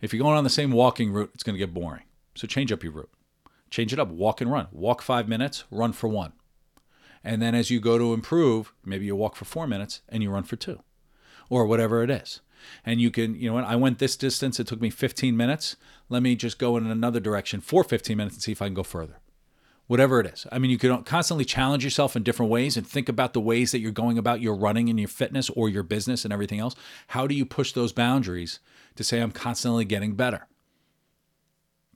If 0.00 0.12
you're 0.12 0.22
going 0.22 0.36
on 0.36 0.44
the 0.44 0.50
same 0.50 0.72
walking 0.72 1.12
route, 1.12 1.30
it's 1.34 1.42
going 1.42 1.54
to 1.54 1.58
get 1.58 1.72
boring. 1.72 2.02
So 2.34 2.46
change 2.46 2.72
up 2.72 2.82
your 2.82 2.92
route. 2.92 3.10
Change 3.70 3.92
it 3.92 3.98
up. 3.98 4.08
Walk 4.08 4.40
and 4.40 4.50
run. 4.50 4.68
Walk 4.72 5.02
five 5.02 5.28
minutes, 5.28 5.64
run 5.70 5.92
for 5.92 6.08
one. 6.08 6.32
And 7.24 7.40
then 7.40 7.54
as 7.54 7.70
you 7.70 7.80
go 7.80 7.98
to 7.98 8.12
improve, 8.12 8.72
maybe 8.84 9.06
you 9.06 9.16
walk 9.16 9.36
for 9.36 9.44
four 9.44 9.66
minutes 9.66 10.02
and 10.08 10.22
you 10.22 10.30
run 10.30 10.44
for 10.44 10.56
two 10.56 10.80
or 11.48 11.66
whatever 11.66 12.02
it 12.02 12.10
is. 12.10 12.40
And 12.84 13.00
you 13.00 13.10
can, 13.10 13.34
you 13.34 13.50
know, 13.50 13.58
I 13.58 13.76
went 13.76 13.98
this 13.98 14.16
distance, 14.16 14.58
it 14.60 14.66
took 14.66 14.80
me 14.80 14.90
15 14.90 15.36
minutes. 15.36 15.76
Let 16.08 16.22
me 16.22 16.36
just 16.36 16.58
go 16.58 16.76
in 16.76 16.86
another 16.86 17.20
direction 17.20 17.60
for 17.60 17.84
15 17.84 18.16
minutes 18.16 18.36
and 18.36 18.42
see 18.42 18.52
if 18.52 18.62
I 18.62 18.66
can 18.66 18.74
go 18.74 18.82
further 18.82 19.20
whatever 19.86 20.20
it 20.20 20.26
is. 20.26 20.46
I 20.50 20.58
mean, 20.58 20.70
you 20.70 20.78
can 20.78 21.02
constantly 21.04 21.44
challenge 21.44 21.84
yourself 21.84 22.16
in 22.16 22.22
different 22.22 22.50
ways 22.50 22.76
and 22.76 22.86
think 22.86 23.08
about 23.08 23.32
the 23.32 23.40
ways 23.40 23.72
that 23.72 23.78
you're 23.78 23.92
going 23.92 24.18
about 24.18 24.40
your 24.40 24.54
running 24.54 24.88
and 24.88 24.98
your 24.98 25.08
fitness 25.08 25.48
or 25.50 25.68
your 25.68 25.82
business 25.82 26.24
and 26.24 26.32
everything 26.32 26.58
else. 26.58 26.74
How 27.08 27.26
do 27.26 27.34
you 27.34 27.46
push 27.46 27.72
those 27.72 27.92
boundaries 27.92 28.60
to 28.96 29.04
say, 29.04 29.20
I'm 29.20 29.32
constantly 29.32 29.84
getting 29.84 30.14
better? 30.14 30.46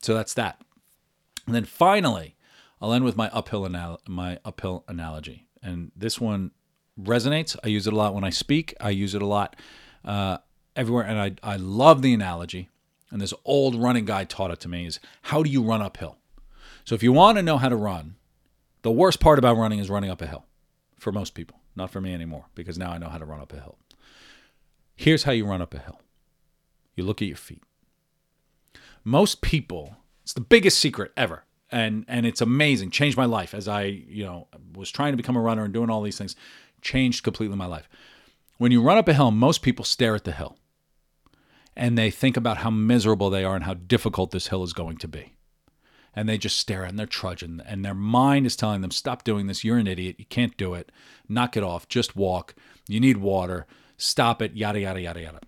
So 0.02 0.14
that's 0.14 0.34
that. 0.34 0.60
And 1.46 1.54
then 1.54 1.64
finally, 1.64 2.36
I'll 2.80 2.92
end 2.92 3.04
with 3.04 3.16
my 3.16 3.28
uphill 3.30 3.66
anal- 3.66 4.00
my 4.06 4.38
uphill 4.44 4.84
analogy, 4.88 5.46
and 5.62 5.90
this 5.94 6.20
one 6.20 6.52
resonates. 7.00 7.56
I 7.62 7.68
use 7.68 7.86
it 7.86 7.92
a 7.92 7.96
lot 7.96 8.14
when 8.14 8.24
I 8.24 8.30
speak. 8.30 8.74
I 8.80 8.90
use 8.90 9.14
it 9.14 9.22
a 9.22 9.26
lot 9.26 9.56
uh, 10.04 10.38
everywhere, 10.74 11.04
and 11.04 11.20
I 11.20 11.32
I 11.42 11.56
love 11.56 12.02
the 12.02 12.14
analogy. 12.14 12.68
And 13.10 13.20
this 13.20 13.34
old 13.44 13.74
running 13.74 14.04
guy 14.04 14.24
taught 14.24 14.50
it 14.50 14.60
to 14.60 14.68
me: 14.68 14.86
is 14.86 15.00
how 15.22 15.42
do 15.42 15.50
you 15.50 15.62
run 15.62 15.82
uphill? 15.82 16.16
So 16.90 16.96
if 16.96 17.04
you 17.04 17.12
want 17.12 17.38
to 17.38 17.42
know 17.44 17.56
how 17.56 17.68
to 17.68 17.76
run, 17.76 18.16
the 18.82 18.90
worst 18.90 19.20
part 19.20 19.38
about 19.38 19.56
running 19.56 19.78
is 19.78 19.88
running 19.88 20.10
up 20.10 20.20
a 20.20 20.26
hill. 20.26 20.44
For 20.98 21.12
most 21.12 21.34
people, 21.34 21.60
not 21.76 21.92
for 21.92 22.00
me 22.00 22.12
anymore, 22.12 22.46
because 22.56 22.78
now 22.78 22.90
I 22.90 22.98
know 22.98 23.08
how 23.08 23.18
to 23.18 23.24
run 23.24 23.40
up 23.40 23.52
a 23.52 23.60
hill. 23.60 23.78
Here's 24.96 25.22
how 25.22 25.30
you 25.30 25.46
run 25.46 25.62
up 25.62 25.72
a 25.72 25.78
hill. 25.78 26.00
You 26.96 27.04
look 27.04 27.22
at 27.22 27.28
your 27.28 27.36
feet. 27.36 27.62
Most 29.04 29.40
people, 29.40 29.98
it's 30.24 30.32
the 30.32 30.40
biggest 30.40 30.80
secret 30.80 31.12
ever 31.16 31.44
and 31.70 32.04
and 32.08 32.26
it's 32.26 32.40
amazing 32.40 32.90
changed 32.90 33.16
my 33.16 33.24
life 33.24 33.54
as 33.54 33.68
i 33.68 33.84
you 33.84 34.24
know 34.24 34.48
was 34.74 34.90
trying 34.90 35.12
to 35.12 35.16
become 35.16 35.36
a 35.36 35.40
runner 35.40 35.62
and 35.62 35.72
doing 35.72 35.88
all 35.88 36.02
these 36.02 36.18
things 36.18 36.34
changed 36.82 37.22
completely 37.22 37.56
my 37.56 37.66
life 37.66 37.88
when 38.58 38.72
you 38.72 38.82
run 38.82 38.98
up 38.98 39.06
a 39.06 39.14
hill 39.14 39.30
most 39.30 39.62
people 39.62 39.84
stare 39.84 40.16
at 40.16 40.24
the 40.24 40.32
hill 40.32 40.56
and 41.76 41.96
they 41.96 42.10
think 42.10 42.36
about 42.36 42.56
how 42.56 42.70
miserable 42.70 43.30
they 43.30 43.44
are 43.44 43.54
and 43.54 43.62
how 43.62 43.74
difficult 43.74 44.32
this 44.32 44.48
hill 44.48 44.64
is 44.64 44.72
going 44.72 44.96
to 44.96 45.06
be 45.06 45.36
and 46.14 46.28
they 46.28 46.38
just 46.38 46.58
stare 46.58 46.84
at 46.84 46.90
and 46.90 46.98
they're 46.98 47.06
trudging 47.06 47.60
and 47.66 47.84
their 47.84 47.94
mind 47.94 48.46
is 48.46 48.56
telling 48.56 48.80
them 48.80 48.90
stop 48.90 49.24
doing 49.24 49.46
this 49.46 49.64
you're 49.64 49.78
an 49.78 49.86
idiot 49.86 50.16
you 50.18 50.24
can't 50.26 50.56
do 50.56 50.74
it 50.74 50.90
knock 51.28 51.56
it 51.56 51.62
off 51.62 51.88
just 51.88 52.16
walk 52.16 52.54
you 52.88 53.00
need 53.00 53.16
water 53.16 53.66
stop 53.96 54.42
it 54.42 54.54
yada 54.54 54.80
yada 54.80 55.00
yada 55.00 55.20
yada 55.20 55.40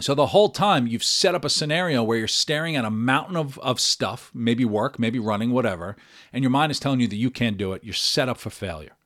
so 0.00 0.14
the 0.14 0.28
whole 0.28 0.48
time 0.48 0.86
you've 0.86 1.02
set 1.02 1.34
up 1.34 1.44
a 1.44 1.50
scenario 1.50 2.02
where 2.02 2.18
you're 2.18 2.28
staring 2.28 2.76
at 2.76 2.84
a 2.84 2.90
mountain 2.90 3.36
of, 3.36 3.58
of 3.58 3.80
stuff, 3.80 4.30
maybe 4.32 4.64
work, 4.64 4.98
maybe 4.98 5.18
running, 5.18 5.50
whatever, 5.50 5.96
and 6.32 6.42
your 6.42 6.50
mind 6.50 6.70
is 6.70 6.78
telling 6.78 7.00
you 7.00 7.08
that 7.08 7.16
you 7.16 7.30
can't 7.30 7.56
do 7.56 7.72
it. 7.72 7.82
You're 7.82 7.94
set 7.94 8.28
up 8.28 8.38
for 8.38 8.50
failure. 8.50 8.96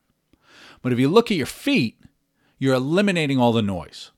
But 0.82 0.92
if 0.92 0.98
you 0.98 1.08
look 1.08 1.30
at 1.30 1.36
your 1.36 1.46
feet, 1.46 1.98
you're 2.58 2.74
eliminating 2.74 3.38
all 3.38 3.52
the 3.52 3.62
noise. 3.62 4.10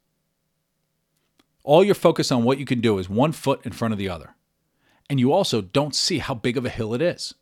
All 1.63 1.85
you're 1.85 1.95
focused 1.95 2.33
on 2.33 2.45
what 2.45 2.59
you 2.59 2.65
can 2.65 2.81
do 2.81 2.99
is 2.99 3.09
one 3.09 3.33
foot 3.33 3.61
in 3.65 3.73
front 3.73 3.93
of 3.93 3.99
the 3.99 4.09
other. 4.09 4.35
And 5.11 5.21
you 5.21 5.33
also 5.33 5.61
don't 5.61 5.95
see 5.95 6.19
how 6.19 6.35
big 6.35 6.57
of 6.57 6.65
a 6.65 6.71
hill 6.71 6.95
it 6.95 7.03
is. 7.03 7.35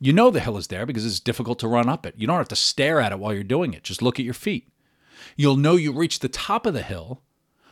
You 0.00 0.12
know 0.12 0.30
the 0.30 0.40
hill 0.40 0.58
is 0.58 0.66
there 0.66 0.84
because 0.84 1.06
it's 1.06 1.20
difficult 1.20 1.58
to 1.60 1.68
run 1.68 1.88
up 1.88 2.04
it. 2.04 2.14
You 2.18 2.26
don't 2.26 2.36
have 2.36 2.48
to 2.48 2.56
stare 2.56 3.00
at 3.00 3.12
it 3.12 3.18
while 3.18 3.32
you're 3.32 3.42
doing 3.42 3.72
it. 3.72 3.84
Just 3.84 4.02
look 4.02 4.18
at 4.18 4.24
your 4.24 4.34
feet. 4.34 4.68
You'll 5.36 5.56
know 5.56 5.76
you 5.76 5.92
reach 5.92 6.18
the 6.18 6.28
top 6.28 6.66
of 6.66 6.74
the 6.74 6.82
hill 6.82 7.22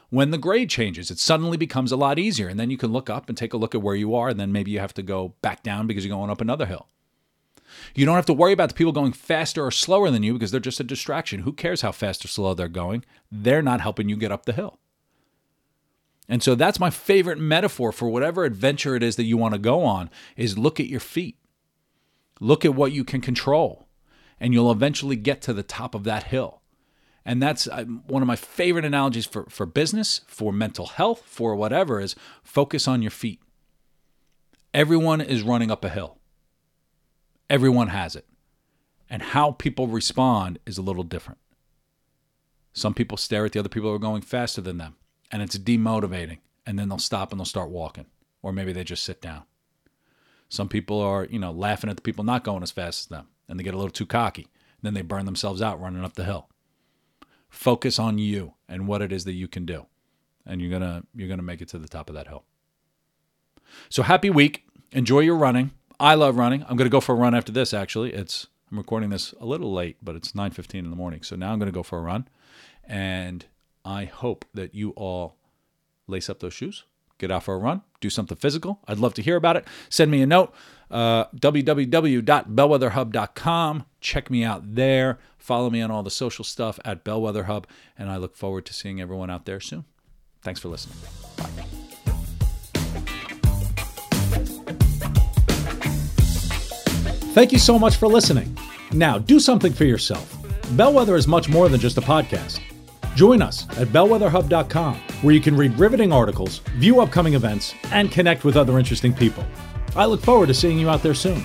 when 0.09 0.31
the 0.31 0.38
grade 0.38 0.70
changes. 0.70 1.11
It 1.11 1.18
suddenly 1.18 1.57
becomes 1.57 1.92
a 1.92 1.96
lot 1.96 2.18
easier. 2.18 2.48
And 2.48 2.59
then 2.59 2.70
you 2.70 2.79
can 2.79 2.92
look 2.92 3.11
up 3.11 3.29
and 3.29 3.37
take 3.37 3.53
a 3.53 3.57
look 3.57 3.75
at 3.75 3.83
where 3.83 3.94
you 3.94 4.14
are. 4.14 4.29
And 4.29 4.40
then 4.40 4.53
maybe 4.53 4.70
you 4.70 4.79
have 4.79 4.94
to 4.94 5.03
go 5.03 5.35
back 5.42 5.62
down 5.62 5.87
because 5.87 6.05
you're 6.05 6.16
going 6.16 6.31
up 6.31 6.40
another 6.40 6.66
hill. 6.66 6.88
You 7.94 8.07
don't 8.07 8.16
have 8.16 8.27
to 8.27 8.35
worry 8.35 8.53
about 8.53 8.68
the 8.68 8.75
people 8.75 8.92
going 8.92 9.12
faster 9.12 9.64
or 9.64 9.70
slower 9.70 10.11
than 10.11 10.22
you 10.22 10.35
because 10.35 10.51
they're 10.51 10.61
just 10.61 10.81
a 10.81 10.85
distraction. 10.85 11.40
Who 11.40 11.53
cares 11.53 11.83
how 11.83 11.92
fast 11.92 12.25
or 12.25 12.29
slow 12.29 12.55
they're 12.55 12.68
going? 12.68 13.05
They're 13.31 13.62
not 13.62 13.81
helping 13.81 14.09
you 14.09 14.16
get 14.16 14.33
up 14.33 14.46
the 14.46 14.53
hill. 14.53 14.79
And 16.33 16.42
so 16.42 16.55
that's 16.55 16.81
my 16.81 16.88
favorite 16.88 17.37
metaphor 17.37 17.92
for 17.92 18.09
whatever 18.09 18.45
adventure 18.47 18.97
it 18.97 19.03
is 19.03 19.16
that 19.16 19.25
you 19.25 19.37
want 19.37 19.53
to 19.53 19.59
go 19.59 19.85
on 19.85 20.09
is 20.35 20.57
look 20.57 20.81
at 20.81 20.87
your 20.87 20.99
feet. 20.99 21.37
Look 22.40 22.64
at 22.64 22.75
what 22.75 22.90
you 22.90 23.05
can 23.05 23.21
control 23.21 23.87
and 24.40 24.55
you'll 24.55 24.73
eventually 24.73 25.14
get 25.14 25.42
to 25.42 25.53
the 25.53 25.62
top 25.62 25.95
of 25.95 26.05
that 26.05 26.23
hill. 26.23 26.62
And 27.23 27.42
that's 27.42 27.68
uh, 27.68 27.85
one 27.85 28.23
of 28.23 28.27
my 28.27 28.37
favorite 28.37 28.87
analogies 28.87 29.27
for, 29.27 29.45
for 29.51 29.66
business, 29.66 30.23
for 30.27 30.55
mental 30.55 30.87
health, 30.87 31.23
for 31.27 31.55
whatever 31.55 32.01
is 32.01 32.16
focus 32.42 32.88
on 32.88 33.03
your 33.03 33.11
feet. 33.11 33.42
Everyone 34.73 35.21
is 35.21 35.42
running 35.42 35.71
up 35.71 35.85
a 35.85 35.90
hill. 35.90 36.16
Everyone 37.51 37.88
has 37.88 38.16
it. 38.16 38.25
And 39.11 39.21
how 39.21 39.51
people 39.51 39.87
respond 39.87 40.61
is 40.64 40.79
a 40.79 40.83
little 40.83 41.05
different. 41.05 41.40
Some 42.73 42.95
people 42.95 43.18
stare 43.18 43.45
at 43.45 43.53
the 43.53 43.61
other 43.61 43.68
people 43.68 43.90
who 43.90 43.97
are 43.97 43.99
going 43.99 44.23
faster 44.23 44.62
than 44.62 44.79
them, 44.79 44.97
and 45.33 45.42
it's 45.42 45.59
demotivating. 45.59 46.38
And 46.64 46.79
then 46.79 46.88
they'll 46.88 46.99
stop 46.99 47.33
and 47.33 47.40
they'll 47.40 47.45
start 47.45 47.71
walking, 47.71 48.07
or 48.40 48.53
maybe 48.53 48.73
they 48.73 48.85
just 48.85 49.03
sit 49.03 49.21
down. 49.21 49.42
Some 50.49 50.68
people 50.68 51.01
are, 51.01 51.25
you 51.25 51.38
know, 51.38 51.51
laughing 51.51 51.90
at 51.90 51.97
the 51.97 52.03
people 52.03 52.23
not 52.23 52.45
going 52.45 52.62
as 52.62 52.71
fast 52.71 53.01
as 53.01 53.07
them, 53.07 53.27
and 53.49 53.59
they 53.59 53.64
get 53.64 53.75
a 53.75 53.79
little 53.79 53.90
too 53.90 54.07
cocky. 54.07 54.47
Then 54.83 54.95
they 54.95 55.03
burn 55.03 55.25
themselves 55.25 55.62
out 55.62 55.81
running 55.81 56.05
up 56.05 56.14
the 56.14 56.25
hill. 56.25 56.49
Focus 57.49 57.99
on 57.99 58.18
you 58.18 58.55
and 58.68 58.87
what 58.87 59.03
it 59.03 59.12
is 59.12 59.25
that 59.25 59.33
you 59.33 59.49
can 59.49 59.64
do. 59.64 59.87
And 60.45 60.61
you're 60.61 60.71
to 60.81 61.05
you're 61.14 61.29
to 61.38 61.45
make 61.45 61.61
it 61.61 61.68
to 61.68 61.79
the 61.79 61.88
top 61.88 62.09
of 62.09 62.14
that 62.14 62.29
hill. 62.29 62.45
So 63.88 64.03
happy 64.03 64.31
week. 64.31 64.64
Enjoy 64.90 65.21
your 65.21 65.37
running. 65.37 65.71
I 65.99 66.14
love 66.14 66.37
running. 66.37 66.64
I'm 66.68 66.77
to 66.87 66.88
go 66.88 67.01
for 67.01 67.14
a 67.14 67.18
run 67.18 67.35
after 67.35 67.53
this 67.53 67.73
actually. 67.73 68.12
It's 68.12 68.49
I'm 68.71 68.79
recording 68.79 69.11
this 69.11 69.33
a 69.40 69.47
little 69.47 69.73
late, 69.73 69.99
but 70.03 70.16
it's 70.16 70.33
9:15 70.33 70.79
in 70.79 70.90
the 70.90 70.97
morning. 70.97 71.23
So 71.23 71.37
now 71.37 71.53
I'm 71.53 71.59
going 71.59 71.71
to 71.71 71.75
go 71.75 71.83
for 71.83 71.99
a 71.99 72.03
run. 72.03 72.27
And 72.85 73.47
I 73.85 74.05
hope 74.05 74.45
that 74.55 74.73
you 74.75 74.90
all 74.90 75.37
lace 76.07 76.31
up 76.31 76.40
those 76.40 76.55
shoes, 76.55 76.85
get 77.18 77.31
out 77.31 77.45
for 77.45 77.55
a 77.55 77.59
run, 77.59 77.83
do 78.01 78.11
something 78.11 78.37
physical. 78.37 78.81
I'd 78.87 78.99
love 78.99 79.14
to 79.14 79.23
hear 79.23 79.37
about 79.37 79.57
it. 79.57 79.66
Send 79.88 80.11
me 80.11 80.21
a 80.23 80.27
note, 80.27 80.53
uh, 80.90 81.27
www.bellwetherhub.com. 81.37 83.85
Check 84.01 84.31
me 84.31 84.45
out 84.45 84.75
there. 84.75 85.18
Follow 85.38 85.71
me 85.71 85.81
on 85.83 85.90
all 85.90 86.03
the 86.03 86.11
social 86.11 86.45
stuff 86.45 86.79
at 86.85 87.05
Bellwether 87.05 87.45
Hub, 87.45 87.66
and 87.99 88.11
I 88.11 88.16
look 88.16 88.37
forward 88.37 88.66
to 88.66 88.75
seeing 88.75 89.01
everyone 89.01 89.31
out 89.31 89.47
there 89.47 89.61
soon. 89.61 89.85
Thanks 90.42 90.61
for 90.61 90.68
listening. 90.68 90.99
Bye. 91.37 91.49
Thank 97.33 97.51
you 97.51 97.59
so 97.59 97.79
much 97.79 97.97
for 97.97 98.09
listening. 98.09 98.55
Now, 98.92 99.16
do 99.16 99.40
something 99.40 99.73
for 99.73 99.87
yourself. 99.87 100.37
Bellwether 100.73 101.16
is 101.16 101.27
much 101.27 101.49
more 101.49 101.71
than 101.71 101.81
just 101.81 101.97
a 101.97 102.03
podcast. 102.03 102.61
Join 103.14 103.42
us 103.42 103.66
at 103.77 103.88
bellwetherhub.com, 103.88 104.94
where 105.22 105.35
you 105.35 105.40
can 105.40 105.57
read 105.57 105.79
riveting 105.79 106.12
articles, 106.12 106.59
view 106.77 107.01
upcoming 107.01 107.35
events, 107.35 107.75
and 107.90 108.11
connect 108.11 108.44
with 108.44 108.57
other 108.57 108.79
interesting 108.79 109.12
people. 109.12 109.44
I 109.94 110.07
look 110.07 110.20
forward 110.20 110.46
to 110.46 110.55
seeing 110.55 110.79
you 110.79 110.88
out 110.88 111.03
there 111.03 111.14
soon. 111.14 111.44